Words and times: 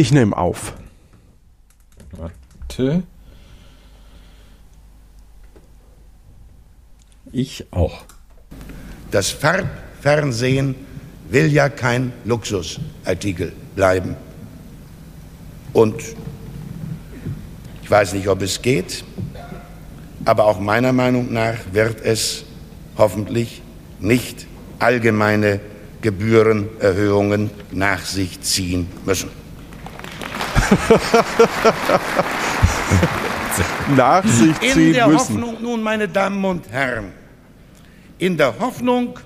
Ich 0.00 0.12
nehme 0.12 0.34
auf. 0.34 0.72
Warte. 2.12 3.02
Ich 7.32 7.66
auch. 7.70 8.04
Das 9.10 9.28
Farbfernsehen 9.28 10.74
will 11.28 11.52
ja 11.52 11.68
kein 11.68 12.14
Luxusartikel 12.24 13.52
bleiben. 13.76 14.16
Und 15.74 16.02
ich 17.82 17.90
weiß 17.90 18.14
nicht, 18.14 18.28
ob 18.28 18.40
es 18.40 18.62
geht, 18.62 19.04
aber 20.24 20.46
auch 20.46 20.60
meiner 20.60 20.94
Meinung 20.94 21.30
nach 21.30 21.58
wird 21.72 22.00
es 22.00 22.46
hoffentlich 22.96 23.60
nicht 23.98 24.46
allgemeine 24.78 25.60
Gebührenerhöhungen 26.00 27.50
nach 27.70 28.06
sich 28.06 28.40
ziehen 28.40 28.86
müssen. 29.04 29.39
Nach 33.96 34.24
sich 34.24 34.62
In 34.62 34.72
ziehen 34.72 34.92
der 34.92 35.08
müssen. 35.08 35.18
Hoffnung 35.18 35.62
nun, 35.62 35.82
meine 35.82 36.08
Damen 36.08 36.44
und 36.44 36.68
Herren, 36.70 37.12
in 38.18 38.36
der 38.36 38.58
Hoffnung 38.58 39.18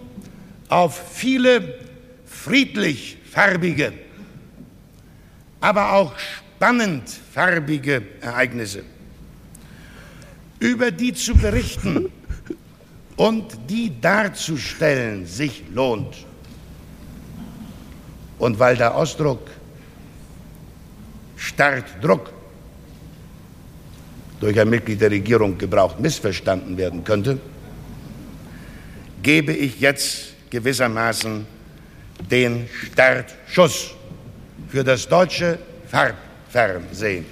auf 0.68 1.00
viele 1.12 1.74
friedlich 2.24 3.18
farbige, 3.30 3.92
aber 5.60 5.92
auch 5.92 6.14
spannend 6.18 7.02
farbige 7.32 8.02
Ereignisse, 8.20 8.82
über 10.60 10.90
die 10.90 11.12
zu 11.12 11.34
berichten 11.34 12.10
und 13.16 13.44
die 13.68 13.92
darzustellen 14.00 15.26
sich 15.26 15.64
lohnt. 15.72 16.16
Und 18.38 18.58
weil 18.58 18.76
der 18.76 18.94
Ausdruck 18.94 19.48
starrt 21.54 21.86
Druck 22.02 22.32
durch 24.40 24.58
ein 24.58 24.69
Mitglied 24.69 25.00
der 25.00 25.10
Regierung 25.10 25.56
gebraucht 25.56 26.00
missverstanden 26.00 26.77
werden 26.77 27.02
könnte, 27.05 27.38
gebe 29.22 29.52
ich 29.52 29.80
jetzt 29.80 30.34
gewissermaßen 30.50 31.47
den 32.30 32.69
Startschuss 32.92 33.94
für 34.69 34.84
das 34.84 35.08
deutsche 35.08 35.58
Farbfernsehen. 35.88 37.25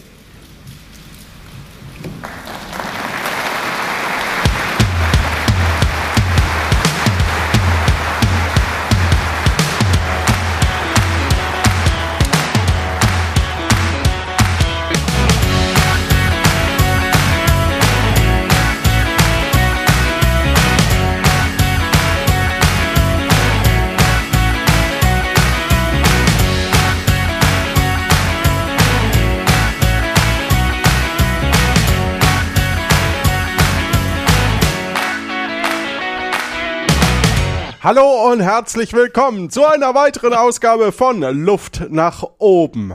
Hallo 37.85 38.31
und 38.31 38.39
herzlich 38.39 38.93
willkommen 38.93 39.51
zu 39.51 39.65
einer 39.67 39.93
weiteren 39.93 40.35
Ausgabe 40.35 40.93
von 40.93 41.21
Luft 41.21 41.91
nach 41.91 42.23
oben. 42.39 42.95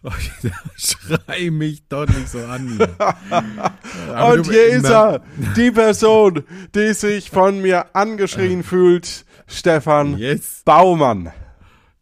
Schrei 0.76 1.50
mich 1.50 1.82
doch 1.88 2.06
nicht 2.06 2.28
so 2.28 2.38
an. 2.38 2.78
Und 4.32 4.48
hier 4.48 4.66
ist 4.68 4.84
er, 4.84 5.22
die 5.56 5.72
Person, 5.72 6.44
die 6.76 6.94
sich 6.94 7.30
von 7.30 7.60
mir 7.60 7.96
angeschrien 7.96 8.62
fühlt, 8.62 9.24
Stefan 9.48 10.16
Yes, 10.16 10.62
Baumann. 10.64 11.32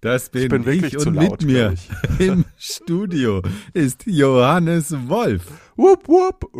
das 0.02 0.28
bin 0.28 0.42
ich, 0.42 0.48
bin 0.50 0.66
wirklich 0.66 0.98
und 0.98 1.02
zu 1.04 1.10
laut, 1.10 1.40
mit 1.40 1.42
mir 1.50 1.74
im 2.18 2.44
Studio 2.58 3.40
ist 3.72 4.02
Johannes 4.04 4.94
Wolf. 5.08 5.44
Wupp, 5.76 6.06
wupp. 6.06 6.50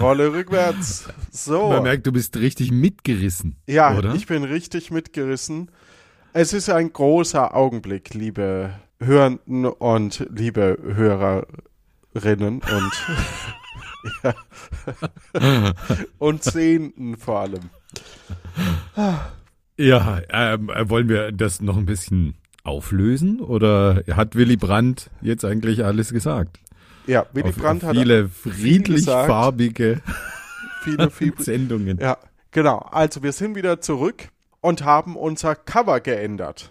Rolle 0.00 0.32
rückwärts. 0.32 1.08
So. 1.30 1.68
Man 1.68 1.82
merkt, 1.82 2.06
du 2.06 2.12
bist 2.12 2.36
richtig 2.36 2.70
mitgerissen. 2.70 3.56
Ja, 3.66 3.96
oder? 3.96 4.14
ich 4.14 4.26
bin 4.26 4.44
richtig 4.44 4.90
mitgerissen. 4.90 5.70
Es 6.32 6.52
ist 6.52 6.68
ein 6.70 6.92
großer 6.92 7.54
Augenblick, 7.54 8.14
liebe 8.14 8.72
Hörenden 9.00 9.64
und 9.64 10.26
liebe 10.34 10.78
Hörerinnen 10.82 12.62
und, 12.62 12.92
und 16.18 16.44
Sehenden 16.44 17.16
vor 17.16 17.40
allem. 17.40 17.70
Ja, 19.76 20.20
ähm, 20.30 20.70
äh, 20.70 20.88
wollen 20.88 21.08
wir 21.08 21.32
das 21.32 21.60
noch 21.60 21.76
ein 21.76 21.86
bisschen 21.86 22.34
auflösen 22.64 23.40
oder 23.40 24.02
hat 24.10 24.34
Willy 24.34 24.56
Brandt 24.56 25.10
jetzt 25.22 25.44
eigentlich 25.44 25.84
alles 25.84 26.12
gesagt? 26.12 26.58
Ja, 27.08 27.26
Willy 27.32 27.52
Brandt 27.52 27.82
hat 27.82 27.96
viele 27.96 28.28
friedlich 28.28 29.06
gesagt. 29.06 29.28
farbige 29.28 30.02
viele, 30.84 31.10
viele, 31.10 31.32
Sendungen. 31.38 31.98
ja, 31.98 32.18
genau. 32.50 32.78
Also 32.78 33.22
wir 33.22 33.32
sind 33.32 33.56
wieder 33.56 33.80
zurück 33.80 34.28
und 34.60 34.84
haben 34.84 35.16
unser 35.16 35.54
Cover 35.54 36.00
geändert. 36.00 36.70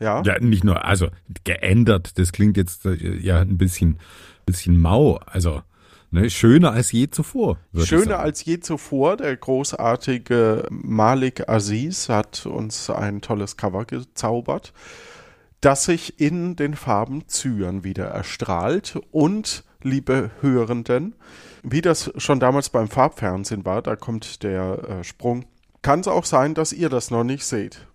Ja, 0.00 0.22
Ja, 0.22 0.38
nicht 0.40 0.64
nur, 0.64 0.84
also 0.84 1.08
geändert, 1.44 2.18
das 2.18 2.32
klingt 2.32 2.56
jetzt 2.56 2.84
äh, 2.84 3.16
ja 3.16 3.40
ein 3.40 3.56
bisschen, 3.56 4.00
bisschen 4.44 4.76
mau. 4.76 5.20
Also, 5.26 5.62
ne, 6.10 6.28
schöner 6.30 6.72
als 6.72 6.90
je 6.90 7.08
zuvor. 7.08 7.58
Schöner 7.76 8.18
als 8.18 8.44
je 8.44 8.58
zuvor. 8.58 9.16
Der 9.16 9.36
großartige 9.36 10.66
Malik 10.70 11.48
Aziz 11.48 12.08
hat 12.08 12.44
uns 12.44 12.90
ein 12.90 13.20
tolles 13.20 13.56
Cover 13.56 13.84
gezaubert, 13.84 14.72
das 15.64 15.84
sich 15.84 16.20
in 16.20 16.56
den 16.56 16.74
Farben 16.74 17.26
Zyan 17.26 17.84
wieder 17.84 18.06
erstrahlt. 18.06 18.98
Und, 19.10 19.64
liebe 19.82 20.30
Hörenden, 20.40 21.14
wie 21.62 21.80
das 21.80 22.12
schon 22.18 22.38
damals 22.40 22.68
beim 22.68 22.88
Farbfernsehen 22.88 23.64
war, 23.64 23.80
da 23.80 23.96
kommt 23.96 24.42
der 24.42 24.88
äh, 24.88 25.04
Sprung, 25.04 25.46
kann 25.80 26.00
es 26.00 26.08
auch 26.08 26.26
sein, 26.26 26.54
dass 26.54 26.72
ihr 26.72 26.90
das 26.90 27.10
noch 27.10 27.24
nicht 27.24 27.44
seht. 27.44 27.86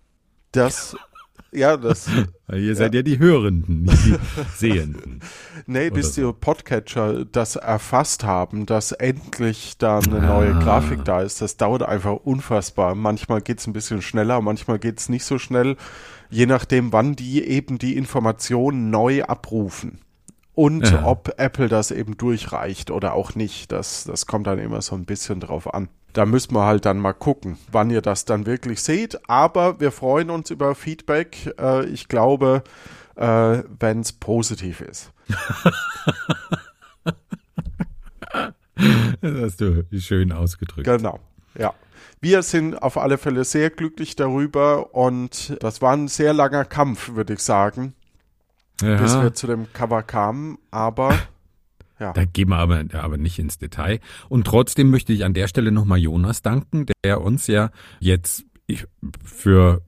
Das, 0.50 0.96
ja, 1.52 1.76
das, 1.76 2.08
Ihr 2.52 2.74
seid 2.74 2.94
ja 2.94 3.02
die 3.02 3.20
Hörenden, 3.20 3.82
nicht 3.84 4.04
die 4.04 4.16
Sehenden. 4.56 5.20
Nee, 5.66 5.90
bis 5.90 6.16
so. 6.16 6.32
die 6.32 6.38
Podcatcher 6.38 7.24
das 7.24 7.54
erfasst 7.54 8.24
haben, 8.24 8.66
dass 8.66 8.90
endlich 8.90 9.78
da 9.78 10.00
eine 10.00 10.20
neue 10.20 10.56
Ah. 10.56 10.58
Grafik 10.58 11.04
da 11.04 11.22
ist, 11.22 11.40
das 11.40 11.56
dauert 11.56 11.84
einfach 11.84 12.16
unfassbar. 12.24 12.96
Manchmal 12.96 13.40
geht's 13.42 13.68
ein 13.68 13.72
bisschen 13.72 14.02
schneller, 14.02 14.40
manchmal 14.40 14.80
geht's 14.80 15.08
nicht 15.08 15.24
so 15.24 15.38
schnell, 15.38 15.76
je 16.30 16.46
nachdem, 16.46 16.92
wann 16.92 17.16
die 17.16 17.44
eben 17.44 17.78
die 17.78 17.96
Informationen 17.96 18.90
neu 18.90 19.22
abrufen. 19.24 20.00
Und 20.54 20.88
Ja. 20.90 21.04
ob 21.06 21.34
Apple 21.38 21.68
das 21.68 21.90
eben 21.90 22.16
durchreicht 22.16 22.90
oder 22.90 23.14
auch 23.14 23.34
nicht, 23.34 23.72
das, 23.72 24.04
das 24.04 24.26
kommt 24.26 24.46
dann 24.46 24.58
immer 24.58 24.82
so 24.82 24.94
ein 24.94 25.04
bisschen 25.06 25.40
drauf 25.40 25.72
an. 25.72 25.88
Da 26.12 26.26
müssen 26.26 26.54
wir 26.54 26.64
halt 26.66 26.84
dann 26.86 26.98
mal 26.98 27.12
gucken, 27.12 27.56
wann 27.70 27.88
ihr 27.90 28.02
das 28.02 28.24
dann 28.24 28.44
wirklich 28.44 28.82
seht. 28.82 29.28
Aber 29.28 29.78
wir 29.80 29.92
freuen 29.92 30.28
uns 30.28 30.50
über 30.50 30.74
Feedback. 30.74 31.54
Äh, 31.58 31.86
ich 31.86 32.08
glaube, 32.08 32.64
äh, 33.14 33.62
wenn 33.78 34.00
es 34.00 34.12
positiv 34.12 34.80
ist. 34.80 35.12
Das 39.20 39.34
hast 39.34 39.60
du 39.60 39.84
schön 39.98 40.32
ausgedrückt. 40.32 40.86
Genau, 40.86 41.18
ja. 41.58 41.74
Wir 42.22 42.42
sind 42.42 42.82
auf 42.82 42.98
alle 42.98 43.16
Fälle 43.16 43.44
sehr 43.44 43.70
glücklich 43.70 44.14
darüber 44.14 44.94
und 44.94 45.56
das 45.60 45.80
war 45.80 45.94
ein 45.94 46.08
sehr 46.08 46.34
langer 46.34 46.66
Kampf, 46.66 47.14
würde 47.14 47.32
ich 47.32 47.40
sagen, 47.40 47.94
bis 48.78 49.14
Ja, 49.14 49.22
wir 49.22 49.32
zu 49.32 49.46
dem 49.46 49.72
Cover 49.72 50.02
kamen. 50.02 50.58
Aber 50.70 51.18
ja, 51.98 52.12
da 52.12 52.24
gehen 52.26 52.50
wir 52.50 52.58
aber, 52.58 52.84
aber 52.92 53.16
nicht 53.16 53.38
ins 53.38 53.56
Detail. 53.56 54.00
Und 54.28 54.46
trotzdem 54.46 54.90
möchte 54.90 55.14
ich 55.14 55.24
an 55.24 55.32
der 55.32 55.48
Stelle 55.48 55.72
nochmal 55.72 55.98
Jonas 55.98 56.42
danken, 56.42 56.86
der 57.04 57.22
uns 57.22 57.46
ja 57.46 57.70
jetzt 58.00 58.44
für 59.24 59.80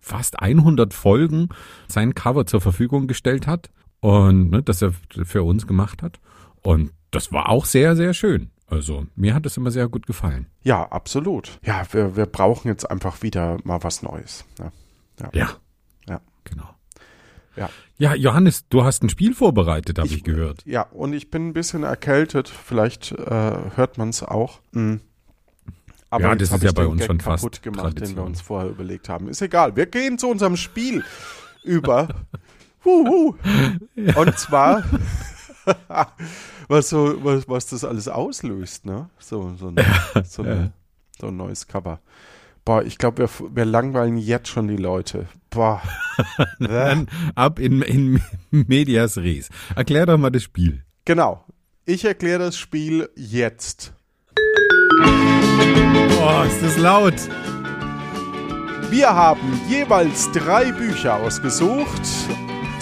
fast 0.00 0.42
100 0.42 0.92
Folgen 0.92 1.48
sein 1.88 2.14
Cover 2.14 2.44
zur 2.44 2.60
Verfügung 2.60 3.06
gestellt 3.06 3.46
hat 3.46 3.70
und 4.00 4.50
ne, 4.50 4.62
das 4.62 4.82
er 4.82 4.92
für 5.24 5.44
uns 5.44 5.66
gemacht 5.66 6.02
hat. 6.02 6.20
Und 6.62 6.90
das 7.10 7.32
war 7.32 7.48
auch 7.48 7.64
sehr, 7.64 7.96
sehr 7.96 8.12
schön. 8.12 8.50
Also 8.70 9.06
mir 9.16 9.34
hat 9.34 9.44
es 9.46 9.56
immer 9.56 9.70
sehr 9.70 9.88
gut 9.88 10.06
gefallen. 10.06 10.46
ja, 10.62 10.84
absolut. 10.90 11.58
Ja, 11.64 11.82
wir, 11.92 12.16
wir 12.16 12.26
brauchen 12.26 12.68
jetzt 12.68 12.90
einfach 12.90 13.22
wieder 13.22 13.58
mal 13.64 13.82
was 13.82 14.02
Neues. 14.02 14.44
Ne? 14.58 14.72
Ja. 15.34 15.50
Ja. 16.08 16.20
Genau. 16.44 16.68
Ja. 17.56 17.68
Ja, 17.98 18.14
Johannes, 18.14 18.66
du 18.68 18.82
hast 18.84 19.02
ein 19.02 19.10
Spiel 19.10 19.34
vorbereitet, 19.34 19.98
habe 19.98 20.08
ich, 20.08 20.24
gehört. 20.24 20.62
Ja, 20.64 20.82
und 20.82 21.12
ich 21.12 21.30
bin 21.30 21.48
ein 21.48 21.52
bisschen 21.52 21.82
erkältet. 21.82 22.48
Vielleicht 22.48 23.12
äh, 23.12 23.16
hört 23.76 23.98
man 23.98 24.08
es 24.08 24.22
auch. 24.22 24.60
Mm. 24.72 24.96
Aber 26.08 26.24
Ja, 26.24 26.34
das 26.34 26.50
ist 26.50 26.62
ja 26.62 26.70
ich 26.70 26.74
bei 26.74 26.86
uns 26.86 27.00
Gag 27.00 27.06
schon 27.06 27.20
fast 27.20 27.42
kaputt 27.44 27.62
gemacht, 27.62 27.84
den 27.84 27.94
wir 27.94 27.98
Tradition. 28.00 28.26
uns 28.26 28.40
vorher 28.40 28.70
überlegt 28.70 29.08
haben. 29.10 29.28
Ist 29.28 29.42
egal. 29.42 29.76
Wir 29.76 29.86
gehen 29.86 30.16
zu 30.18 30.28
unserem 30.28 30.56
Spiel 30.56 31.04
über. 31.62 32.08
Wuhu. 32.82 33.34
Und 34.16 34.38
zwar, 34.38 34.82
was, 36.70 36.88
so, 36.88 37.22
was, 37.24 37.48
was 37.48 37.66
das 37.66 37.84
alles 37.84 38.06
auslöst, 38.08 38.86
ne? 38.86 39.10
So, 39.18 39.54
so, 39.58 39.68
ein, 39.68 39.76
so, 40.24 40.42
eine, 40.42 40.72
so 41.20 41.26
ein 41.26 41.36
neues 41.36 41.66
Cover. 41.66 42.00
Boah, 42.64 42.84
ich 42.84 42.96
glaube, 42.96 43.18
wir, 43.18 43.56
wir 43.56 43.64
langweilen 43.64 44.16
jetzt 44.16 44.48
schon 44.48 44.68
die 44.68 44.76
Leute. 44.76 45.26
Boah. 45.50 45.82
Dann 46.60 47.08
ab 47.34 47.58
in, 47.58 47.82
in 47.82 48.22
Medias 48.50 49.18
Res. 49.18 49.48
Erklär 49.74 50.06
doch 50.06 50.16
mal 50.16 50.30
das 50.30 50.44
Spiel. 50.44 50.84
Genau. 51.04 51.44
Ich 51.86 52.04
erkläre 52.04 52.38
das 52.38 52.56
Spiel 52.56 53.08
jetzt. 53.16 53.92
Boah, 56.18 56.46
ist 56.46 56.62
das 56.62 56.78
laut. 56.78 57.14
Wir 58.90 59.08
haben 59.08 59.60
jeweils 59.68 60.30
drei 60.32 60.70
Bücher 60.70 61.16
ausgesucht, 61.16 62.02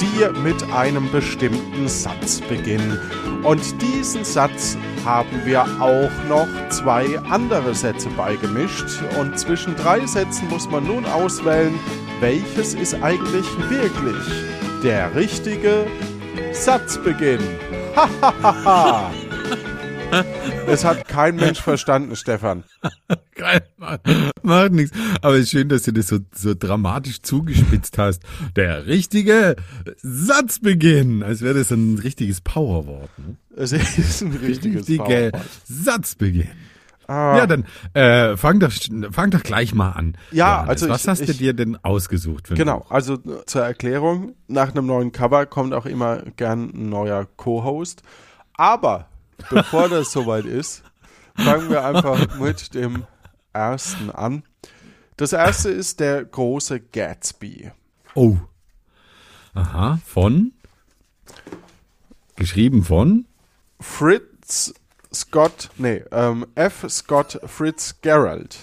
die 0.01 0.41
mit 0.41 0.63
einem 0.73 1.11
bestimmten 1.11 1.89
Satz 1.89 2.41
beginnen. 2.41 2.99
Und 3.43 3.81
diesen 3.81 4.25
Satz 4.25 4.77
haben 5.05 5.45
wir 5.45 5.63
auch 5.81 6.11
noch 6.29 6.49
zwei 6.71 7.19
andere 7.31 7.75
Sätze 7.75 8.09
beigemischt. 8.11 8.87
Und 9.19 9.39
zwischen 9.39 9.77
drei 9.77 10.05
Sätzen 10.07 10.49
muss 10.49 10.69
man 10.69 10.87
nun 10.87 11.05
auswählen, 11.07 11.75
welches 12.21 12.75
ist 12.75 12.95
eigentlich 13.03 13.47
wirklich 13.71 14.45
der 14.83 15.15
richtige 15.15 15.87
Satzbeginn. 16.53 17.41
Hahaha. 17.95 19.11
Es 20.67 20.85
hat 20.85 21.07
kein 21.09 21.37
Mensch 21.37 21.61
verstanden, 21.61 22.17
Stefan. 22.17 22.65
Geil, 23.35 23.63
macht, 23.77 24.01
macht 24.43 24.73
nichts. 24.73 24.97
Aber 25.23 25.35
es 25.35 25.41
ist 25.45 25.51
schön, 25.51 25.69
dass 25.69 25.83
du 25.83 25.93
das 25.93 26.09
so, 26.09 26.19
so 26.35 26.55
dramatisch 26.59 27.23
zugespitzt 27.23 27.99
hast. 27.99 28.23
Der 28.57 28.87
richtige 28.87 29.57
Satzbeginn. 30.03 31.23
Als 31.23 31.43
wäre 31.43 31.55
das 31.59 31.71
ein 31.71 31.99
richtiges 31.99 32.41
Powerwort. 32.41 33.11
Ne? 33.19 33.37
Es 33.57 33.73
ist 33.73 34.23
ein 34.23 34.33
richtiges 34.33 34.83
Richtige 34.89 35.03
Powerwort. 35.05 35.43
Satzbeginn. 35.65 36.49
Ah, 37.07 37.39
Ja, 37.39 37.47
dann 37.47 37.65
äh, 37.95 38.37
fang, 38.37 38.61
doch, 38.61 38.71
fang 39.13 39.31
doch 39.31 39.43
gleich 39.43 39.75
mal 39.75 39.93
an. 39.93 40.17
Ja, 40.31 40.57
Johannes. 40.63 40.69
also 40.69 40.89
Was 40.91 41.03
ich- 41.03 41.09
hast 41.09 41.21
du 41.27 41.33
ich- 41.33 41.39
dir 41.39 41.55
denn 41.55 41.77
ausgesucht? 41.83 42.51
Genau, 42.55 42.81
Buch? 42.81 42.91
also 42.91 43.15
äh, 43.15 43.45
zur 43.47 43.63
Erklärung, 43.63 44.35
nach 44.47 44.71
einem 44.75 44.85
neuen 44.87 45.13
Cover 45.13 45.47
kommt 45.47 45.73
auch 45.73 45.87
immer 45.87 46.19
gern 46.37 46.71
ein 46.75 46.89
neuer 46.91 47.27
Co-Host. 47.37 48.03
Aber 48.55 49.09
bevor 49.51 49.89
das 49.89 50.13
soweit 50.13 50.45
ist, 50.45 50.83
fangen 51.37 51.71
wir 51.71 51.85
einfach 51.85 52.39
mit 52.39 52.75
dem 52.75 53.05
ersten 53.53 54.11
an. 54.11 54.43
Das 55.17 55.33
erste 55.33 55.71
ist 55.71 56.01
der 56.01 56.25
große 56.25 56.81
Gatsby. 56.81 57.73
Oh. 58.15 58.37
Aha, 59.55 59.99
von? 60.05 60.53
Geschrieben 62.37 62.85
von? 62.85 63.27
Fritz 63.81 64.75
Scott, 65.13 65.71
nee, 65.79 66.05
ähm, 66.13 66.47
F. 66.55 66.85
Scott 66.89 67.41
Fritz 67.47 67.97
Gerald. 68.03 68.59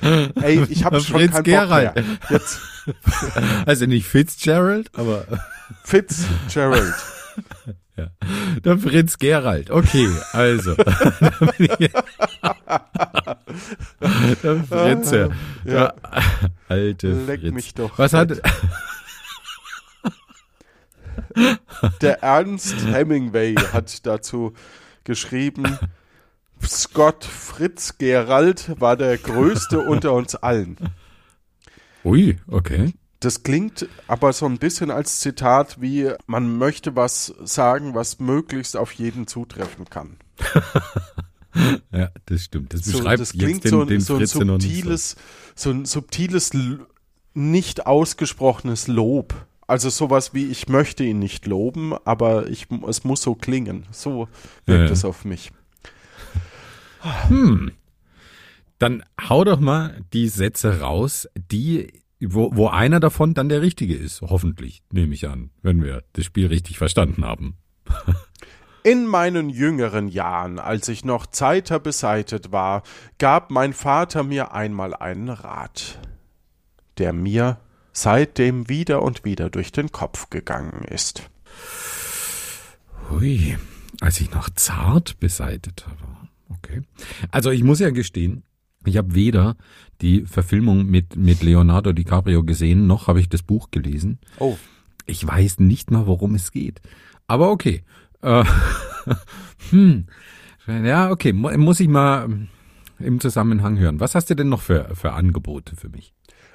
Ey, 0.00 0.62
ich 0.68 0.84
hab 0.84 0.94
schon 1.00 1.16
Fritz 1.16 1.32
keinen 1.32 1.44
Gerald. 1.44 1.94
Bock 1.94 2.04
mehr. 2.04 2.18
Jetzt 2.30 2.60
Also 3.66 3.86
nicht 3.86 4.06
Fitzgerald, 4.06 4.90
aber 4.96 5.26
Fitzgerald. 5.84 6.94
der 8.64 8.78
Fritz 8.78 9.18
Gerald. 9.18 9.70
Okay, 9.70 10.08
also. 10.32 10.74
der 14.42 14.64
Fritze. 14.68 15.30
Der 15.64 15.94
alte 16.68 17.12
Leck 17.12 17.40
Fritz. 17.40 17.54
mich 17.54 17.74
doch 17.74 17.98
Was 17.98 18.12
hat, 18.12 18.40
Der 22.00 22.22
Ernst 22.22 22.86
Hemingway 22.86 23.54
hat 23.54 24.06
dazu 24.06 24.54
geschrieben, 25.04 25.78
Scott 26.64 27.24
Fritz 27.24 27.98
Gerald 27.98 28.80
war 28.80 28.96
der 28.96 29.16
größte 29.18 29.80
unter 29.80 30.12
uns 30.12 30.34
allen. 30.34 30.76
ui, 32.04 32.38
okay. 32.48 32.92
Das 33.20 33.42
klingt 33.42 33.88
aber 34.06 34.32
so 34.32 34.46
ein 34.46 34.58
bisschen 34.58 34.90
als 34.92 35.20
Zitat 35.20 35.80
wie, 35.80 36.10
man 36.26 36.56
möchte 36.56 36.94
was 36.94 37.34
sagen, 37.42 37.94
was 37.94 38.20
möglichst 38.20 38.76
auf 38.76 38.92
jeden 38.92 39.26
zutreffen 39.26 39.84
kann. 39.90 40.16
Ja, 41.90 42.10
das 42.26 42.44
stimmt. 42.44 42.72
Das 42.72 42.82
So, 42.84 42.98
beschreibt 42.98 43.20
das 43.20 43.32
jetzt 43.32 43.42
klingt 43.42 43.64
den, 43.64 43.70
so, 43.70 43.80
ein- 43.82 44.00
so 44.00 44.14
ein 44.14 44.18
nicht 44.20 44.30
so. 44.30 44.40
subtiles, 44.44 45.16
so 45.56 45.70
ein 45.70 45.84
subtiles, 45.86 46.50
nicht 47.34 47.86
ausgesprochenes 47.86 48.86
Lob. 48.86 49.34
Also 49.66 49.88
sowas 49.88 50.34
wie, 50.34 50.44
ich 50.46 50.68
möchte 50.68 51.02
ihn 51.04 51.18
nicht 51.18 51.46
loben, 51.46 51.94
aber 52.04 52.48
ich, 52.48 52.68
es 52.86 53.02
muss 53.02 53.22
so 53.22 53.34
klingen. 53.34 53.86
So 53.90 54.28
wirkt 54.66 54.88
Ja, 54.88 54.92
es 54.92 55.04
auf 55.04 55.24
mich. 55.24 55.50
Dann 58.78 59.02
hau 59.28 59.44
doch 59.44 59.58
mal 59.58 60.04
die 60.12 60.28
Sätze 60.28 60.80
raus, 60.80 61.28
die, 61.50 61.92
wo, 62.20 62.54
wo 62.54 62.68
einer 62.68 63.00
davon 63.00 63.34
dann 63.34 63.48
der 63.48 63.62
richtige 63.62 63.94
ist. 63.94 64.22
Hoffentlich, 64.22 64.82
nehme 64.90 65.14
ich 65.14 65.28
an, 65.28 65.50
wenn 65.62 65.82
wir 65.82 66.02
das 66.12 66.24
Spiel 66.24 66.46
richtig 66.46 66.78
verstanden 66.78 67.24
haben. 67.24 67.56
In 68.84 69.06
meinen 69.06 69.50
jüngeren 69.50 70.08
Jahren, 70.08 70.58
als 70.58 70.88
ich 70.88 71.04
noch 71.04 71.26
zeiter 71.26 71.78
beseitet 71.78 72.52
war, 72.52 72.82
gab 73.18 73.50
mein 73.50 73.72
Vater 73.72 74.22
mir 74.22 74.52
einmal 74.52 74.94
einen 74.94 75.28
Rat, 75.28 75.98
der 76.96 77.12
mir 77.12 77.58
seitdem 77.92 78.68
wieder 78.68 79.02
und 79.02 79.24
wieder 79.24 79.50
durch 79.50 79.72
den 79.72 79.90
Kopf 79.90 80.30
gegangen 80.30 80.84
ist. 80.84 81.28
Hui, 83.10 83.56
als 84.00 84.20
ich 84.20 84.30
noch 84.30 84.48
zart 84.50 85.18
beseitet 85.18 85.86
war. 86.00 86.28
Okay. 86.50 86.82
Also 87.30 87.50
ich 87.50 87.62
muss 87.62 87.80
ja 87.80 87.90
gestehen, 87.90 88.42
ich 88.84 88.96
habe 88.96 89.14
weder 89.14 89.56
die 90.00 90.22
Verfilmung 90.26 90.86
mit, 90.86 91.16
mit 91.16 91.42
Leonardo 91.42 91.92
DiCaprio 91.92 92.44
gesehen, 92.44 92.86
noch 92.86 93.06
habe 93.08 93.20
ich 93.20 93.28
das 93.28 93.42
Buch 93.42 93.70
gelesen. 93.70 94.18
Oh, 94.38 94.56
Ich 95.06 95.26
weiß 95.26 95.58
nicht 95.60 95.90
mal, 95.90 96.06
worum 96.06 96.34
es 96.34 96.52
geht. 96.52 96.80
Aber 97.26 97.50
okay. 97.50 97.82
Äh, 98.22 98.44
hm. 99.70 100.06
Ja, 100.66 101.10
okay. 101.10 101.32
mu- 101.32 101.56
Muss 101.58 101.80
ich 101.80 101.88
mal 101.88 102.24
ähm, 102.24 102.48
im 102.98 103.20
Zusammenhang 103.20 103.78
hören. 103.78 104.00
Was 104.00 104.14
hast 104.14 104.30
du 104.30 104.34
denn 104.34 104.48
noch 104.48 104.60
für, 104.62 104.94
für 104.94 105.12
Angebote 105.12 105.76
für 105.76 105.88
mich? 105.88 106.12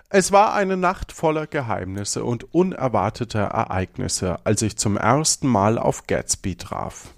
Es 0.10 0.32
war 0.32 0.54
eine 0.54 0.78
Nacht 0.78 1.12
voller 1.12 1.48
Geheimnisse 1.48 2.24
und 2.24 2.54
unerwarteter 2.54 3.40
Ereignisse, 3.46 4.46
als 4.46 4.62
ich 4.62 4.78
zum 4.78 4.96
ersten 4.98 5.48
Mal 5.48 5.80
auf 5.80 6.06
Gatsby 6.06 6.56
traf. 6.56 7.14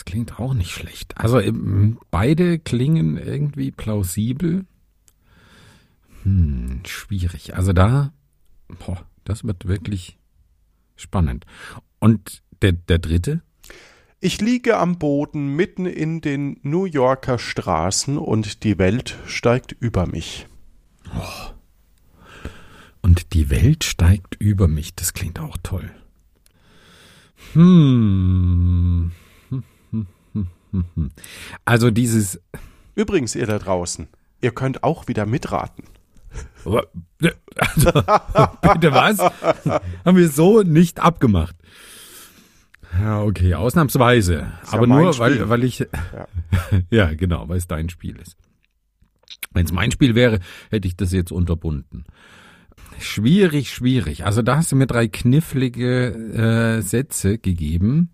Das 0.00 0.06
klingt 0.06 0.40
auch 0.40 0.54
nicht 0.54 0.70
schlecht. 0.70 1.18
Also 1.18 1.38
ähm, 1.40 1.98
beide 2.10 2.58
klingen 2.58 3.18
irgendwie 3.18 3.70
plausibel. 3.70 4.64
Hm, 6.22 6.80
schwierig. 6.86 7.54
Also 7.54 7.74
da, 7.74 8.14
boah, 8.78 9.04
das 9.24 9.44
wird 9.44 9.68
wirklich 9.68 10.16
spannend. 10.96 11.44
Und 11.98 12.42
der, 12.62 12.72
der 12.72 12.98
dritte? 12.98 13.42
Ich 14.20 14.40
liege 14.40 14.78
am 14.78 14.98
Boden 14.98 15.54
mitten 15.54 15.84
in 15.84 16.22
den 16.22 16.58
New 16.62 16.86
Yorker 16.86 17.38
Straßen 17.38 18.16
und 18.16 18.64
die 18.64 18.78
Welt 18.78 19.18
steigt 19.26 19.72
über 19.80 20.06
mich. 20.06 20.46
Und 23.02 23.34
die 23.34 23.50
Welt 23.50 23.84
steigt 23.84 24.34
über 24.38 24.66
mich. 24.66 24.94
Das 24.94 25.12
klingt 25.12 25.40
auch 25.40 25.58
toll. 25.62 25.90
Hm. 27.52 29.12
Also 31.64 31.90
dieses. 31.90 32.40
Übrigens, 32.94 33.34
ihr 33.34 33.46
da 33.46 33.58
draußen, 33.58 34.08
ihr 34.40 34.50
könnt 34.50 34.82
auch 34.82 35.08
wieder 35.08 35.26
mitraten. 35.26 35.84
Also, 36.64 36.82
bitte 37.18 38.92
was? 38.92 39.18
Haben 40.04 40.16
wir 40.16 40.28
so 40.28 40.62
nicht 40.62 41.00
abgemacht. 41.00 41.56
Ja, 42.98 43.22
okay, 43.22 43.54
ausnahmsweise. 43.54 44.52
Ist 44.62 44.74
Aber 44.74 44.86
ja 44.86 44.94
nur, 44.94 45.12
Spiel. 45.12 45.24
weil, 45.24 45.48
weil 45.48 45.64
ich. 45.64 45.78
Ja. 45.80 45.88
ja, 46.90 47.14
genau, 47.14 47.48
weil 47.48 47.58
es 47.58 47.66
dein 47.66 47.88
Spiel 47.88 48.16
ist. 48.16 48.36
Wenn 49.52 49.64
es 49.64 49.72
mein 49.72 49.90
Spiel 49.90 50.14
wäre, 50.14 50.40
hätte 50.70 50.86
ich 50.86 50.96
das 50.96 51.12
jetzt 51.12 51.32
unterbunden. 51.32 52.04
Schwierig, 52.98 53.72
schwierig. 53.72 54.26
Also 54.26 54.42
da 54.42 54.56
hast 54.56 54.70
du 54.72 54.76
mir 54.76 54.86
drei 54.86 55.08
knifflige 55.08 56.78
äh, 56.78 56.82
Sätze 56.82 57.38
gegeben. 57.38 58.10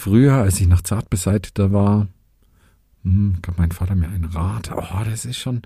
Früher, 0.00 0.32
als 0.32 0.58
ich 0.58 0.66
noch 0.66 0.80
zart 0.80 1.10
beseiteter 1.10 1.72
war, 1.72 2.08
hm, 3.02 3.36
gab 3.42 3.58
mein 3.58 3.70
Vater 3.70 3.94
mir 3.94 4.08
einen 4.08 4.24
Rat. 4.24 4.70
Oh, 4.74 5.04
das 5.04 5.26
ist 5.26 5.36
schon. 5.36 5.60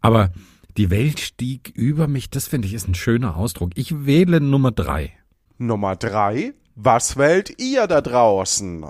Aber 0.00 0.30
die 0.76 0.90
Welt 0.90 1.18
stieg 1.18 1.72
über 1.74 2.06
mich. 2.06 2.30
Das 2.30 2.46
finde 2.46 2.68
ich 2.68 2.74
ist 2.74 2.86
ein 2.86 2.94
schöner 2.94 3.34
Ausdruck. 3.34 3.72
Ich 3.74 4.06
wähle 4.06 4.40
Nummer 4.40 4.70
drei. 4.70 5.12
Nummer 5.58 5.96
drei. 5.96 6.54
Was 6.76 7.16
wählt 7.16 7.60
ihr 7.60 7.88
da 7.88 8.00
draußen? 8.00 8.84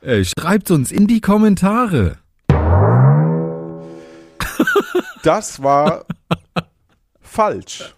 Äh, 0.00 0.24
schreibt 0.24 0.72
uns 0.72 0.90
in 0.90 1.06
die 1.06 1.20
Kommentare. 1.20 2.18
Das 5.22 5.62
war 5.62 6.06
falsch. 7.20 7.94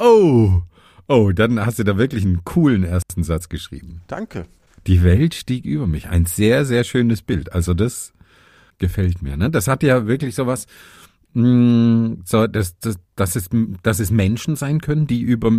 Oh, 0.00 0.62
oh, 1.08 1.32
dann 1.32 1.64
hast 1.64 1.78
du 1.78 1.84
da 1.84 1.96
wirklich 1.96 2.24
einen 2.24 2.44
coolen 2.44 2.84
ersten 2.84 3.22
Satz 3.22 3.48
geschrieben. 3.48 4.02
Danke. 4.06 4.46
Die 4.86 5.02
Welt 5.02 5.34
stieg 5.34 5.64
über 5.64 5.86
mich. 5.86 6.08
Ein 6.08 6.26
sehr, 6.26 6.64
sehr 6.64 6.84
schönes 6.84 7.22
Bild. 7.22 7.52
Also 7.52 7.74
das 7.74 8.12
gefällt 8.78 9.22
mir. 9.22 9.36
Ne? 9.36 9.50
Das 9.50 9.68
hat 9.68 9.82
ja 9.82 10.06
wirklich 10.06 10.34
sowas, 10.34 10.66
mh, 11.32 12.16
so, 12.24 12.46
dass, 12.46 12.78
dass, 12.78 12.96
dass, 13.16 13.36
es, 13.36 13.48
dass 13.82 14.00
es 14.00 14.10
Menschen 14.10 14.56
sein 14.56 14.80
können, 14.80 15.06
die 15.06 15.20
über 15.20 15.50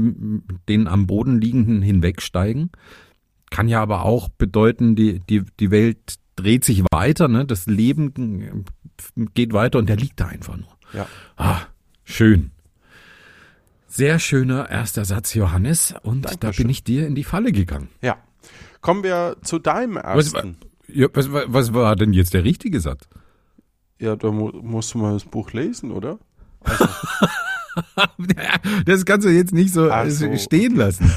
den 0.70 0.88
am 0.88 1.08
Boden 1.08 1.40
liegenden 1.40 1.82
hinwegsteigen. 1.82 2.72
Kann 3.50 3.68
ja 3.68 3.82
aber 3.82 4.04
auch 4.06 4.30
bedeuten, 4.30 4.96
die, 4.96 5.22
die, 5.30 5.44
die 5.60 5.72
Welt 5.72 6.16
dreht 6.36 6.66
sich 6.66 6.84
weiter, 6.92 7.28
ne? 7.28 7.46
das 7.46 7.66
Leben 7.66 8.66
geht 9.34 9.54
weiter 9.54 9.80
und 9.80 9.88
der 9.88 9.96
liegt 9.96 10.20
da 10.20 10.28
einfach 10.28 10.58
nur. 10.58 10.78
Ja. 10.94 11.08
Ah, 11.38 11.62
schön. 12.04 12.52
Sehr 13.96 14.20
schöner 14.20 14.70
erster 14.70 15.06
Satz, 15.06 15.34
Johannes. 15.34 15.96
Und 16.04 16.26
da 16.26 16.32
Dankeschön. 16.32 16.64
bin 16.64 16.70
ich 16.70 16.84
dir 16.84 17.08
in 17.08 17.16
die 17.16 17.24
Falle 17.24 17.52
gegangen. 17.52 17.90
Ja. 18.02 18.18
Kommen 18.82 19.04
wir 19.04 19.38
zu 19.42 19.58
deinem 19.58 19.96
Was, 19.96 20.34
ersten. 20.34 20.58
ja, 20.88 21.08
was, 21.14 21.32
was 21.32 21.74
war 21.74 21.96
denn 21.96 22.12
jetzt 22.12 22.34
der 22.34 22.44
richtige 22.44 22.82
Satz? 22.82 23.08
Ja, 23.98 24.16
da 24.16 24.32
mu 24.32 24.52
musst 24.52 24.94
du 24.94 24.98
mal 24.98 25.14
das 25.14 25.24
Buch 25.24 25.52
lesen, 25.54 25.92
oder? 25.92 26.20
Das 28.86 29.04
kannst 29.04 29.28
du 29.28 29.32
jetzt 29.32 29.54
nicht 29.54 29.74
so 29.74 29.92
Ach 29.92 30.06
äh, 30.06 30.10
so, 30.10 30.34
stehen 30.38 30.78
lassen. 30.78 31.12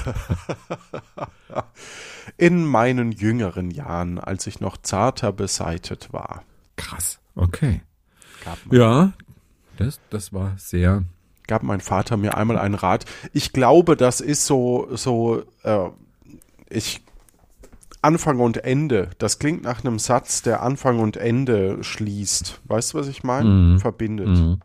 In 2.37 2.67
meinen 2.67 3.13
jüngeren 3.13 3.71
Jahren, 3.71 4.19
als 4.19 4.49
ich 4.49 4.59
noch 4.59 4.77
zarter 4.77 5.31
beseitet 5.33 6.13
war, 6.13 6.43
Krass. 6.79 7.19
Okay. 7.35 7.83
Ja, 8.71 9.13
das, 9.77 10.01
das 10.11 10.33
war 10.33 10.55
sehr. 10.57 11.05
Gab 11.49 11.65
mein 11.65 11.81
Vater 11.81 12.17
mir 12.17 12.37
einmal 12.37 12.59
einen 12.59 12.77
Rat. 12.77 13.05
Ich 13.33 13.53
glaube, 13.53 13.97
das 13.97 14.21
ist 14.21 14.47
so, 14.47 14.87
so, 14.95 15.43
äh, 15.65 15.89
ich, 16.71 17.01
Anfang 18.01 18.39
und 18.39 18.59
Ende. 18.59 19.11
Das 19.19 19.41
klingt 19.41 19.63
nach 19.65 19.85
einem 19.85 19.99
Satz, 19.99 20.43
der 20.43 20.63
Anfang 20.63 21.01
und 21.01 21.17
Ende 21.17 21.83
schließt. 21.83 22.61
Weißt 22.67 22.95
du, 22.95 22.99
was 22.99 23.09
ich 23.09 23.25
meine? 23.25 23.49
Mhm. 23.49 23.81
Verbindet. 23.81 24.59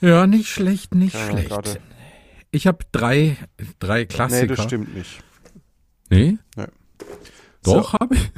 Ja, 0.00 0.26
nicht 0.26 0.48
schlecht, 0.48 0.94
nicht 0.94 1.14
Ja, 1.14 1.26
schlecht. 1.30 1.48
gerade- 1.48 1.78
Ich 2.50 2.66
habe 2.66 2.78
drei, 2.92 3.36
drei 3.78 4.00
Nee, 4.00 4.06
Klassiker. 4.06 4.54
das 4.56 4.64
stimmt 4.64 4.94
nicht. 4.94 5.22
Nee? 6.10 6.38
Nee. 6.56 6.64
Doch, 7.62 7.92
habe 7.94 8.14
ich. 8.14 8.30